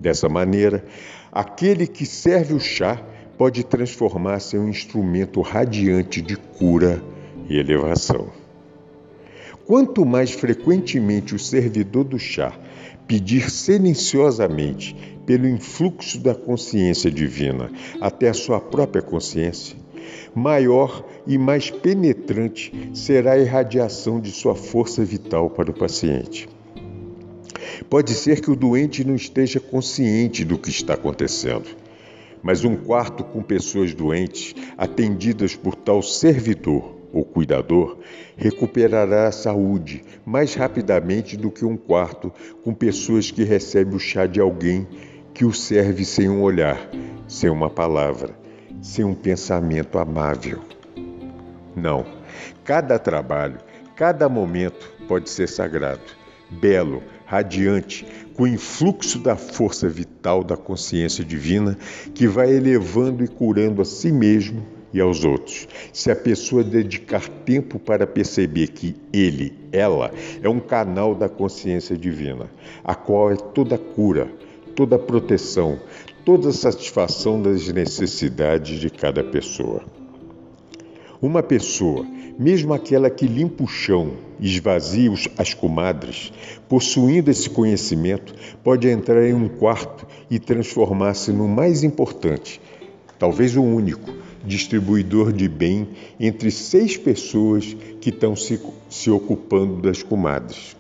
[0.01, 0.85] Dessa maneira,
[1.32, 3.01] aquele que serve o chá
[3.37, 7.03] pode transformar-se em um instrumento radiante de cura
[7.49, 8.28] e elevação.
[9.66, 12.53] Quanto mais frequentemente o servidor do chá
[13.07, 14.95] pedir silenciosamente
[15.26, 17.70] pelo influxo da consciência divina
[18.01, 19.76] até a sua própria consciência,
[20.35, 26.49] maior e mais penetrante será a irradiação de sua força vital para o paciente.
[27.89, 31.66] Pode ser que o doente não esteja consciente do que está acontecendo,
[32.45, 37.97] mas um quarto com pessoas doentes, atendidas por tal servidor, o cuidador,
[38.37, 42.31] recuperará a saúde mais rapidamente do que um quarto
[42.63, 44.87] com pessoas que recebem o chá de alguém
[45.33, 46.79] que o serve sem um olhar,
[47.27, 48.39] sem uma palavra,
[48.83, 50.61] sem um pensamento amável.
[51.75, 52.05] Não,
[52.63, 53.59] cada trabalho,
[53.97, 56.03] cada momento pode ser sagrado,
[56.51, 61.78] belo, radiante, com o influxo da força vital da consciência divina
[62.14, 64.62] que vai elevando e curando a si mesmo
[64.93, 65.66] e aos outros.
[65.93, 71.97] Se a pessoa dedicar tempo para perceber que ele, ela, é um canal da consciência
[71.97, 72.49] divina,
[72.85, 74.28] a qual é toda cura,
[74.76, 75.80] toda proteção,
[76.24, 79.82] toda satisfação das necessidades de cada pessoa.
[81.20, 82.07] Uma pessoa,
[82.39, 86.32] mesmo aquela que limpa o chão, esvazia as comadres,
[86.68, 92.61] possuindo esse conhecimento, pode entrar em um quarto e transformar-se no mais importante,
[93.18, 94.11] talvez o único,
[94.45, 95.89] distribuidor de bem
[96.20, 98.61] entre seis pessoas que estão se,
[98.91, 100.76] se ocupando das comadres.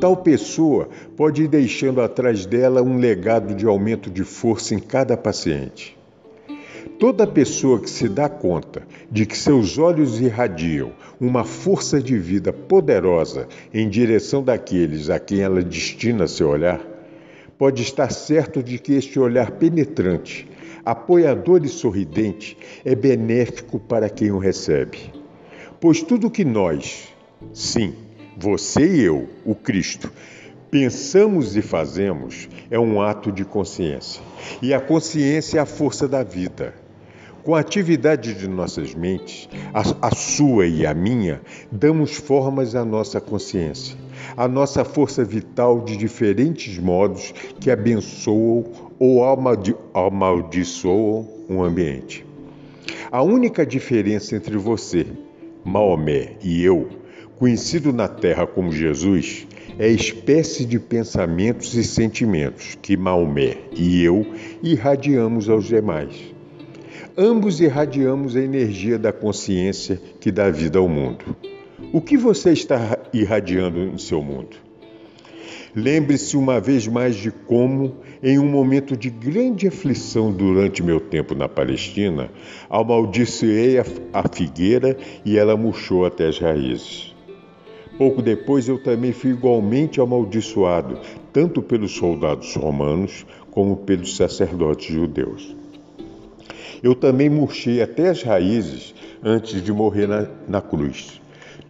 [0.00, 5.16] Tal pessoa pode ir deixando atrás dela um legado de aumento de força em cada
[5.16, 5.96] paciente.
[6.98, 12.52] Toda pessoa que se dá conta de que seus olhos irradiam uma força de vida
[12.52, 16.80] poderosa em direção daqueles a quem ela destina seu olhar,
[17.58, 20.48] pode estar certo de que este olhar penetrante
[20.84, 24.98] apoiador e sorridente, é benéfico para quem o recebe.
[25.80, 27.08] Pois tudo que nós,
[27.52, 27.94] sim,
[28.36, 30.12] você e eu, o Cristo,
[30.74, 34.20] pensamos e fazemos é um ato de consciência.
[34.60, 36.74] E a consciência é a força da vida.
[37.44, 42.84] Com a atividade de nossas mentes, a, a, sua e a minha, damos formas à
[42.84, 43.96] nossa consciência,
[44.36, 48.64] à nossa força vital de diferentes modos que abençoam
[48.98, 49.22] ou
[49.94, 52.26] amaldiçoam um ambiente.
[53.12, 55.06] A única diferença entre você,
[55.64, 56.88] Maomé e eu,
[57.38, 59.46] conhecido na Terra como Jesus,
[59.78, 64.26] é espécie de pensamentos e sentimentos que Maomé e eu
[64.62, 66.34] irradiamos aos demais.
[67.16, 71.36] Ambos irradiamos a energia da consciência que dá vida ao mundo.
[71.92, 74.56] O que você está irradiando em seu mundo?
[75.76, 81.34] Lembre-se uma vez mais de como, em um momento de grande aflição durante meu tempo
[81.34, 82.30] na Palestina,
[82.70, 87.13] amaldiçoei a figueira e ela murchou até as raízes.
[87.96, 90.98] Pouco depois eu também fui igualmente amaldiçoado,
[91.32, 95.54] tanto pelos soldados romanos como pelos sacerdotes judeus.
[96.82, 101.20] Eu também murchei até as raízes antes de morrer na, na cruz.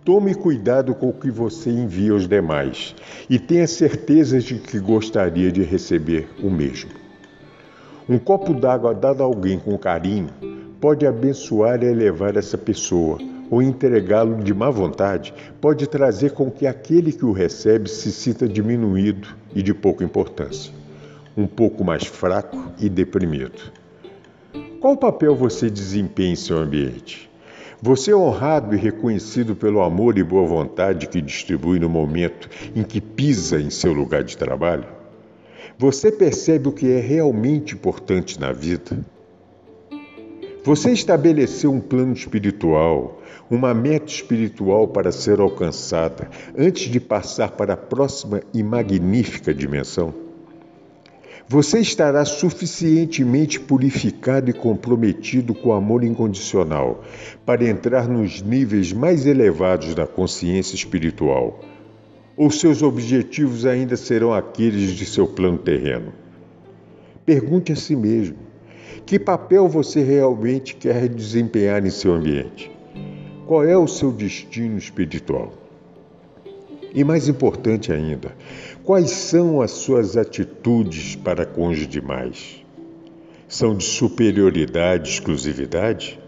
[0.03, 2.95] Tome cuidado com o que você envia aos demais
[3.29, 6.91] e tenha certeza de que gostaria de receber o mesmo.
[8.09, 10.29] Um copo d'água dado a alguém com carinho
[10.81, 13.19] pode abençoar e elevar essa pessoa,
[13.51, 18.49] ou entregá-lo de má vontade pode trazer com que aquele que o recebe se sinta
[18.49, 20.73] diminuído e de pouca importância,
[21.37, 23.73] um pouco mais fraco e deprimido.
[24.81, 27.31] Qual papel você desempenha em seu ambiente?
[27.81, 32.83] Você é honrado e reconhecido pelo amor e boa vontade que distribui no momento em
[32.83, 34.87] que pisa em seu lugar de trabalho?
[35.77, 38.99] Você percebe o que é realmente importante na vida?
[40.63, 43.21] Você estabeleceu um plano espiritual,
[43.51, 50.15] uma meta espiritual para ser alcançada antes de passar para a próxima e magnífica dimensão?
[51.47, 57.05] Você estará suficientemente purificado e comprometido com o amor incondicional
[57.45, 61.61] para entrar nos níveis mais elevados da consciência espiritual?
[62.35, 66.15] Ou seus objetivos ainda serão aqueles de seu plano terreno?
[67.27, 68.39] Pergunte a si mesmo:
[69.05, 72.74] que papel você realmente quer desempenhar em seu ambiente?
[73.47, 75.53] Qual é o seu destino espiritual?
[76.95, 78.35] E mais importante ainda,
[78.83, 82.65] quais são as suas atitudes para com os demais?
[83.47, 86.19] São de superioridade, exclusividade?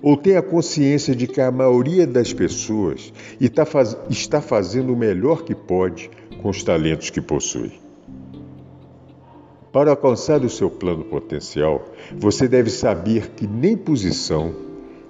[0.00, 5.54] Ou tem a consciência de que a maioria das pessoas está fazendo o melhor que
[5.54, 6.10] pode
[6.40, 7.72] com os talentos que possui?
[9.70, 11.84] Para alcançar o seu plano potencial,
[12.16, 14.54] você deve saber que nem posição,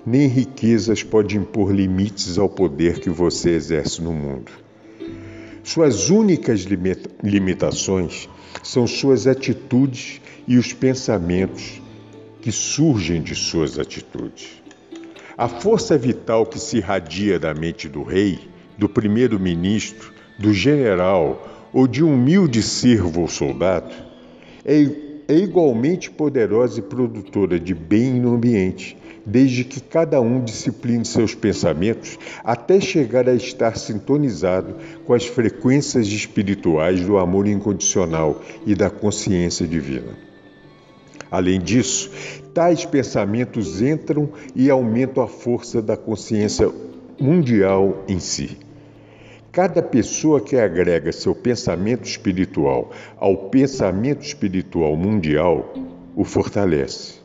[0.07, 4.52] nem riquezas pode impor limites ao poder que você exerce no mundo.
[5.62, 6.66] Suas únicas
[7.22, 8.28] limitações
[8.62, 11.80] são suas atitudes e os pensamentos
[12.42, 14.62] que surgem de suas atitudes.
[15.36, 18.38] A força vital que se irradia da mente do rei,
[18.76, 23.94] do primeiro-ministro, do general ou de um humilde servo ou soldado
[24.64, 24.74] é,
[25.26, 28.96] é igualmente poderosa e produtora de bem no ambiente,
[29.27, 34.75] desde que cada um discipline seus pensamentos até chegar a estar sintonizado
[35.07, 40.16] com as frequências espirituais do amor incondicional e da consciência divina.
[41.31, 42.11] Além disso,
[42.53, 46.70] tais pensamentos entram e aumentam a força da consciência
[47.18, 48.59] mundial em si.
[49.51, 55.72] Cada pessoa que agrega seu pensamento espiritual ao pensamento espiritual mundial
[56.14, 57.24] o fortalece.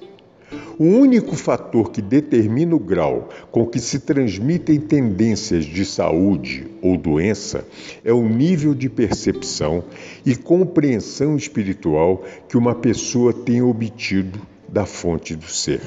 [0.79, 6.97] O único fator que determina o grau com que se transmitem tendências de saúde ou
[6.97, 7.65] doença
[8.03, 9.83] é o nível de percepção
[10.25, 15.81] e compreensão espiritual que uma pessoa tem obtido da fonte do ser.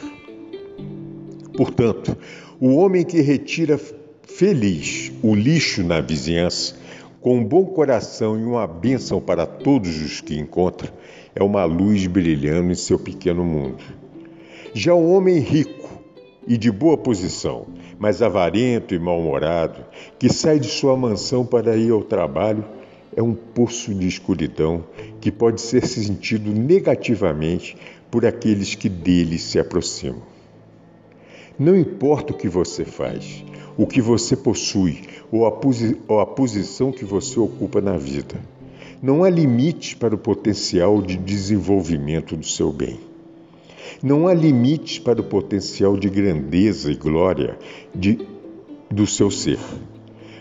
[1.56, 2.16] Portanto,
[2.60, 3.80] o homem que retira
[4.22, 6.74] feliz o lixo na vizinhança,
[7.20, 10.92] com um bom coração e uma bênção para todos os que encontra,
[11.34, 14.01] é uma luz brilhando em seu pequeno mundo.
[14.74, 15.90] Já o homem rico
[16.46, 17.66] e de boa posição,
[17.98, 19.84] mas avarento e mal-humorado,
[20.18, 22.64] que sai de sua mansão para ir ao trabalho,
[23.14, 24.82] é um poço de escuridão
[25.20, 27.76] que pode ser sentido negativamente
[28.10, 30.22] por aqueles que dele se aproximam.
[31.58, 33.44] Não importa o que você faz,
[33.76, 38.36] o que você possui ou a, posi ou a posição que você ocupa na vida.
[39.02, 43.11] Não há limites para o potencial de desenvolvimento do seu bem.
[44.02, 47.58] Não há limites para o potencial de grandeza e glória
[47.94, 48.18] de,
[48.90, 49.58] do seu ser.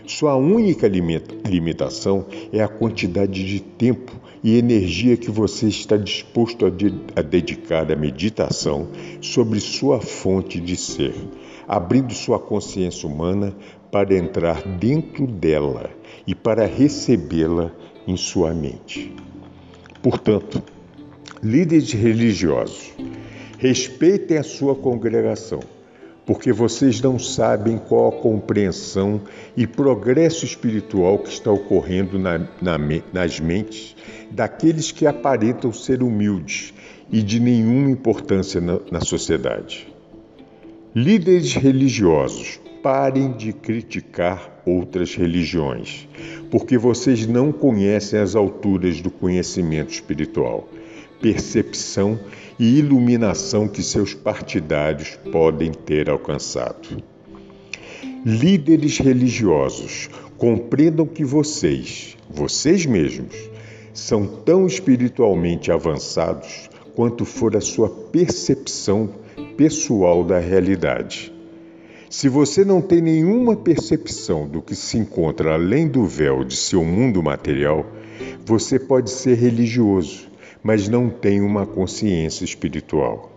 [0.06, 4.12] Sua única limitação é a quantidade de tempo
[4.42, 8.88] e energia que você está disposto a dedicar à meditação
[9.20, 11.14] sobre sua fonte de ser,
[11.68, 13.54] abrindo sua consciência humana
[13.92, 15.90] para entrar dentro dela
[16.26, 17.70] e para recebê-la
[18.06, 19.14] em sua mente.
[20.02, 20.60] Portanto,
[21.42, 22.92] líderes religiosos,
[23.62, 25.60] Respeitem a sua congregação,
[26.26, 29.20] porque vocês não sabem qual a compreensão
[29.56, 32.76] e progresso espiritual que está ocorrendo na, na,
[33.12, 33.94] nas mentes
[34.32, 36.74] daqueles que aparentam ser humildes
[37.08, 39.86] e de nenhuma importância na, na sociedade.
[40.92, 46.08] Líderes religiosos, parem de criticar outras religiões,
[46.50, 50.68] porque vocês não conhecem as alturas do conhecimento espiritual
[51.22, 52.18] percepção
[52.58, 57.02] e iluminação que seus partidários podem ter alcançado.
[58.26, 63.34] Líderes religiosos, compreendam que vocês, vocês mesmos,
[63.94, 69.08] são tão espiritualmente avançados quanto for a sua percepção
[69.56, 71.32] pessoal da realidade.
[72.10, 76.84] Se você não tem nenhuma percepção do que se encontra além do véu de seu
[76.84, 77.86] mundo material,
[78.44, 80.31] você pode ser religioso,
[80.62, 83.30] mas não tem uma consciência espiritual.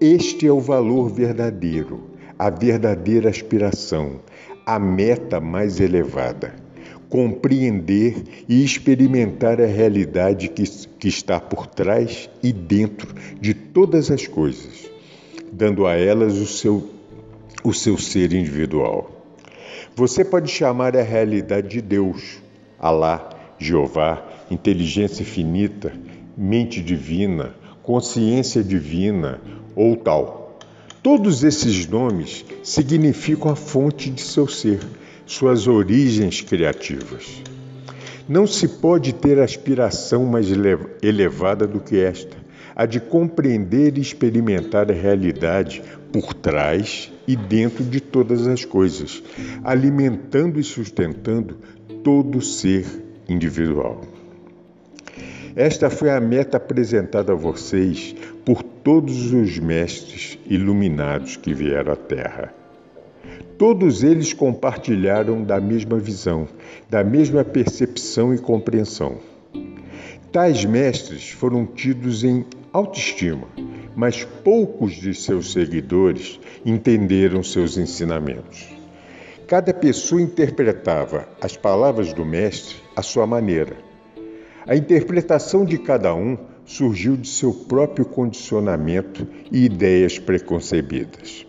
[0.00, 4.20] Este é o valor verdadeiro, a verdadeira aspiração,
[4.64, 6.54] a meta mais elevada.
[7.08, 14.26] Compreender e experimentar a realidade que, que está por trás e dentro de todas as
[14.26, 14.90] coisas,
[15.50, 16.86] dando a elas o seu,
[17.64, 19.10] o seu ser individual.
[19.96, 22.42] Você pode chamar a realidade de Deus,
[22.78, 25.92] Alá, Jeová, inteligência infinita,
[26.36, 29.40] mente divina, consciência divina
[29.74, 30.58] ou tal.
[31.02, 34.80] Todos esses nomes significam a fonte de seu ser,
[35.24, 37.42] suas origens criativas.
[38.28, 40.48] Não se pode ter aspiração mais
[41.02, 42.36] elevada do que esta,
[42.76, 45.82] a de compreender e experimentar a realidade
[46.12, 49.22] por trás e dentro de todas as coisas,
[49.64, 51.56] alimentando e sustentando
[52.04, 52.86] todo ser
[53.28, 54.17] individual.
[55.58, 61.96] Esta foi a meta apresentada a vocês por todos os mestres iluminados que vieram à
[61.96, 62.54] Terra.
[63.58, 66.46] Todos eles compartilharam da mesma visão,
[66.88, 69.16] da mesma percepção e compreensão.
[70.30, 73.48] Tais mestres foram tidos em autoestima,
[73.96, 78.68] mas poucos de seus seguidores entenderam seus ensinamentos.
[79.48, 83.87] Cada pessoa interpretava as palavras do Mestre à sua maneira.
[84.68, 91.46] A interpretação de cada um surgiu de seu próprio condicionamento e ideias preconcebidas.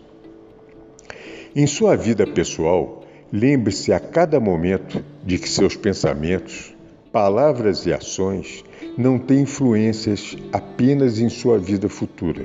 [1.54, 6.74] Em sua vida pessoal, lembre-se a cada momento de que seus pensamentos,
[7.12, 8.64] palavras e ações
[8.96, 12.42] não têm influências apenas em sua vida futura,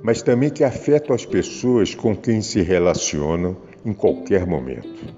[0.00, 5.12] mas também que afetam as pessoas com quem se relacionam em qualquer momento.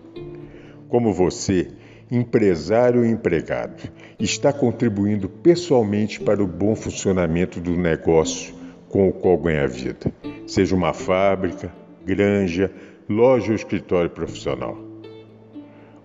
[0.89, 1.69] Como você,
[2.11, 8.55] empresário ou empregado, está contribuindo pessoalmente para o bom funcionamento do negócio
[8.89, 10.13] com o qual ganha vida,
[10.47, 11.73] seja uma fábrica,
[12.05, 12.71] granja,
[13.09, 14.77] loja ou escritório profissional.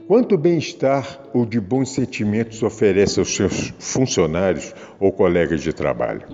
[0.08, 6.28] Quanto bem-estar ou de bons sentimentos oferece aos seus funcionários ou colegas de trabalho?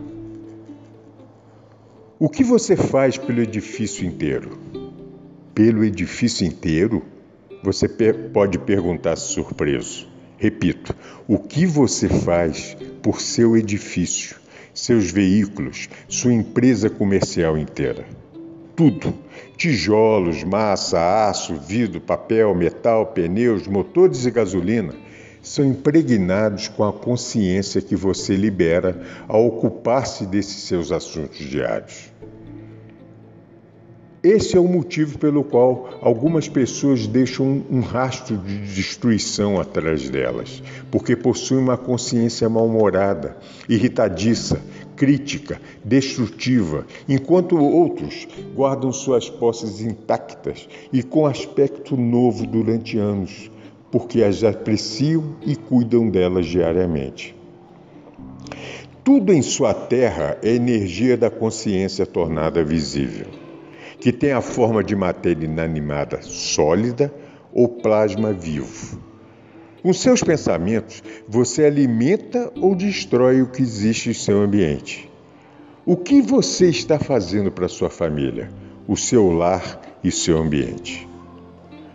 [2.18, 4.58] O que você faz pelo edifício inteiro?
[5.54, 7.06] Pelo edifício inteiro?
[7.62, 7.88] Você
[8.34, 10.17] pode perguntar surpreso.
[10.38, 10.96] Repito,
[11.28, 14.36] o que você faz por seu edifício,
[14.72, 18.06] seus veículos, sua empresa comercial inteira?
[18.76, 19.16] Tudo:
[19.58, 24.94] tijolos, massa, aço, vidro, papel, metal, pneus, motores e gasolina
[25.42, 32.12] são impregnados com a consciência que você libera ao ocupar-se desses seus assuntos diários.
[34.30, 40.62] Esse é o motivo pelo qual algumas pessoas deixam um rastro de destruição atrás delas,
[40.92, 43.38] porque possuem uma consciência mal-humorada,
[43.70, 44.62] irritadiça,
[44.98, 53.50] crítica, destrutiva, enquanto outros guardam suas posses intactas e com aspecto novo durante anos,
[53.90, 57.34] porque as apreciam e cuidam delas diariamente.
[59.06, 63.37] Tudo em sua terra é energia da consciência tornada visível
[64.00, 67.14] que tem a forma de matéria inanimada sólida
[67.52, 69.02] ou plasma vivo.
[69.82, 75.10] Com seus pensamentos, você alimenta ou destrói o que existe em seu ambiente.
[75.86, 78.50] O que você está fazendo para sua família,
[78.88, 81.08] o seu lar e seu ambiente?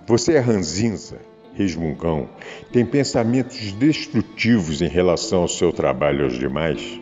[0.07, 1.19] Você é ranzinza,
[1.55, 2.29] resmungão,
[2.73, 7.01] tem pensamentos destrutivos em relação ao seu trabalho e aos demais?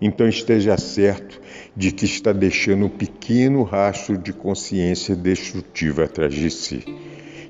[0.00, 1.40] Então esteja certo
[1.78, 6.84] de que está deixando um pequeno rastro de consciência destrutiva atrás de si,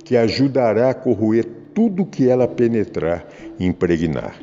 [0.04, 3.26] que ajudará a corroer tudo que ela penetrar
[3.58, 4.38] e impregnar.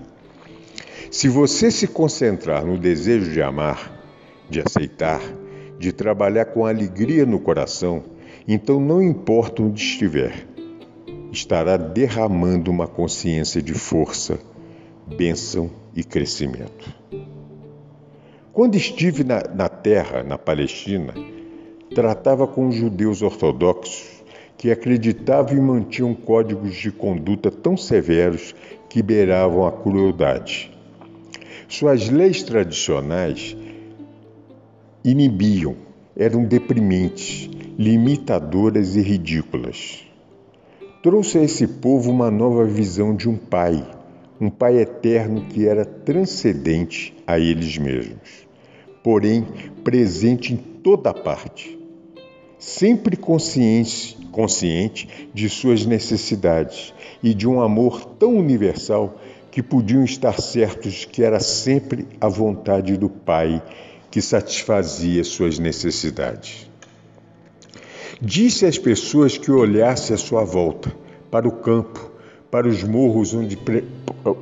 [1.11, 3.91] Se você se concentrar no desejo de amar,
[4.49, 5.21] de aceitar,
[5.77, 8.05] de trabalhar com alegria no coração,
[8.47, 10.47] então não importa onde estiver,
[11.31, 14.39] estará derramando uma consciência de força,
[15.15, 16.91] bênção e crescimento.
[18.55, 21.13] Quando estive na, na terra, na Palestina,
[21.93, 24.23] tratava com judeus ortodoxos
[24.57, 28.55] que acreditavam e mantinham códigos de conduta tão severos
[28.87, 30.71] que beiravam a crueldade.
[31.67, 33.57] Suas leis tradicionais
[35.03, 35.75] inibiam,
[36.15, 40.01] eram deprimentes, limitadoras e ridículas.
[41.03, 43.85] Trouxe a esse povo uma nova visão de um pai,
[44.39, 48.44] um pai eterno que era transcendente a eles mesmos
[49.05, 49.45] porém
[49.83, 51.77] presente em toda parte,
[52.57, 56.91] sempre consciente, consciente de suas necessidades
[57.21, 62.97] e de um amor tão universal que podiam estar certos que era sempre a vontade
[62.97, 63.61] do Pai
[64.09, 66.67] que satisfazia suas necessidades.
[68.19, 70.91] Disse às pessoas que olhasse à sua volta,
[71.29, 72.11] para o campo,
[72.49, 73.57] para os morros onde,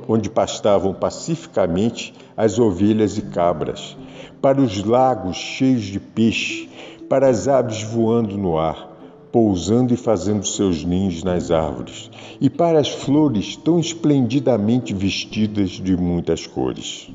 [0.08, 3.96] onde pastavam pacificamente as ovelhas e cabras,
[4.40, 6.68] para os lagos cheios de peixe,
[7.08, 8.92] para as aves voando no ar,
[9.32, 15.96] pousando e fazendo seus ninhos nas árvores, e para as flores tão esplendidamente vestidas de
[15.96, 17.08] muitas cores.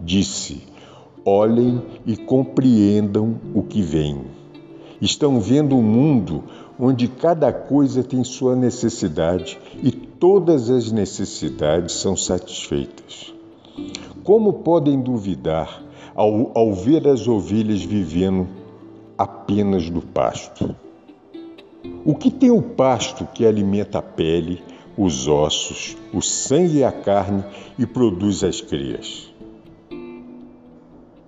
[0.00, 0.62] Disse:
[1.24, 4.20] Olhem e compreendam o que vem.
[5.00, 6.44] Estão vendo um mundo
[6.78, 13.34] onde cada coisa tem sua necessidade e todas as necessidades são satisfeitas.
[14.24, 15.82] Como podem duvidar
[16.14, 18.48] ao, ao ver as ovelhas vivendo
[19.16, 20.74] apenas do pasto.
[22.04, 24.62] O que tem o pasto que alimenta a pele,
[24.96, 27.44] os ossos, o sangue e a carne
[27.78, 29.32] e produz as crias?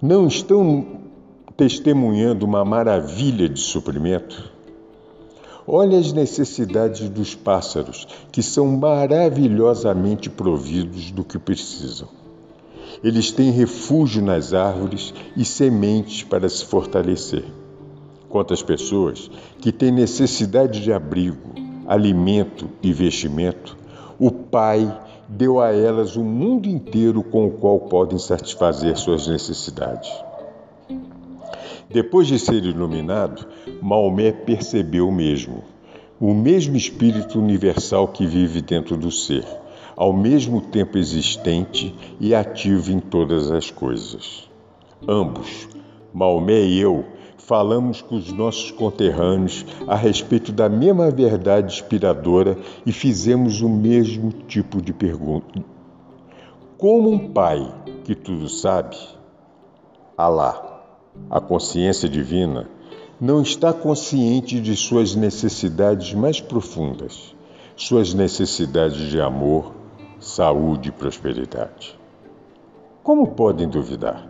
[0.01, 0.87] Não estão
[1.57, 4.58] testemunhando uma maravilha de suprimento?
[5.71, 12.09] Olha as necessidades dos pássaros, que são maravilhosamente providos do que precisam.
[13.05, 17.45] Eles têm refúgio nas árvores e sementes para se fortalecer.
[18.31, 21.53] Quantas pessoas que têm necessidade de abrigo,
[21.87, 23.77] alimento e vestimento,
[24.19, 24.91] o Pai
[25.29, 30.28] deu a elas o mundo inteiro com o qual podem satisfazer suas necessidades.
[31.91, 33.47] Depois de ser iluminado,
[33.81, 35.65] Maomé percebeu o mesmo,
[36.21, 39.47] o mesmo espírito universal que vive dentro do ser,
[39.97, 44.51] ao mesmo tempo existente e ativo em todas as coisas.
[45.09, 45.67] Ambos,
[46.13, 47.07] Maomé e eu,
[47.39, 54.31] falamos com os nossos conterrâneos a respeito da mesma verdade inspiradora e fizemos o mesmo
[54.47, 55.65] tipo de pergunta.
[56.77, 57.67] Como um pai
[58.05, 58.95] que tudo sabe,
[60.19, 60.68] Alá,
[61.31, 62.69] a consciência divina,
[63.21, 67.35] não está consciente de suas necessidades mais profundas,
[67.77, 69.75] suas necessidades de amor,
[70.21, 71.99] saúde e prosperidade.
[73.03, 74.29] Como podem duvidar?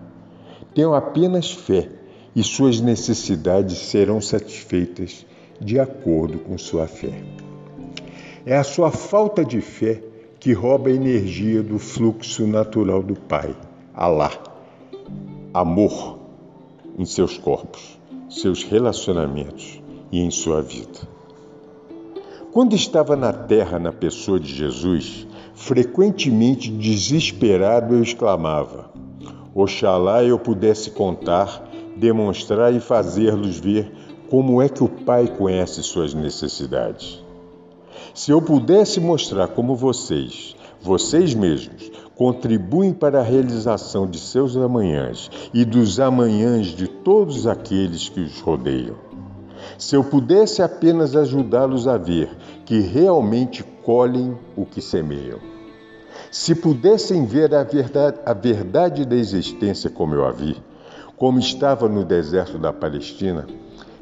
[0.74, 1.91] Tenham apenas fé
[2.34, 5.26] e suas necessidades serão satisfeitas
[5.61, 7.22] de acordo com sua fé.
[8.47, 10.03] É a sua falta de fé
[10.41, 13.55] que rouba a energia do fluxo natural do Pai,
[13.93, 14.30] Alá,
[15.53, 16.18] amor
[16.99, 19.81] em seus corpos, seus relacionamentos
[20.11, 20.99] e em sua vida.
[22.53, 28.91] Quando estava na terra na pessoa de Jesus, frequentemente desesperado eu exclamava:
[29.55, 33.93] Oxalá eu pudesse contar demonstrar e fazer-los ver
[34.31, 37.23] como é que o Pai conhece suas necessidades.
[38.15, 45.31] Se eu pudesse mostrar como vocês, vocês mesmos, contribuem para a realização de seus amanhãs
[45.55, 48.97] e dos amanhãs de todos aqueles que os rodeiam.
[49.79, 52.29] Se eu pudesse apenas ajudá-los a ver
[52.66, 55.39] que realmente colhem o que semeiam.
[56.29, 60.57] Se pudessem ver a verdade, a verdade da existência como eu a vi,
[61.16, 63.47] como estava no deserto da Palestina,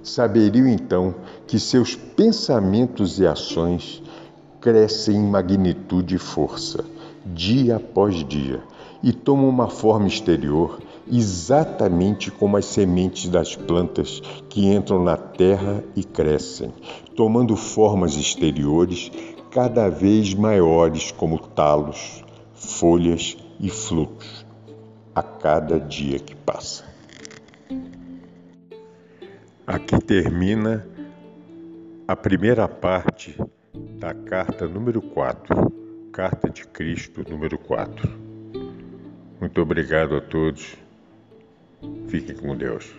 [0.03, 1.15] saberiam então
[1.47, 4.03] que seus pensamentos e ações
[4.59, 6.83] crescem em magnitude e força,
[7.35, 8.63] dia após dia,
[9.03, 15.85] e tomam uma forma exterior exatamente como as sementes das plantas que entram na terra
[15.95, 16.73] e crescem,
[17.15, 19.11] tomando formas exteriores
[19.51, 24.45] cada vez maiores, como talos, folhas e frutos,
[25.15, 26.85] a cada dia que passa.
[29.67, 30.87] Aqui termina
[32.07, 33.37] a primeira parte
[33.99, 35.86] da carta número 4,
[36.17, 38.09] Carta de Cristo número 4.
[39.39, 40.75] Muito obrigado a todos.
[42.09, 42.91] Fiquem com Deus.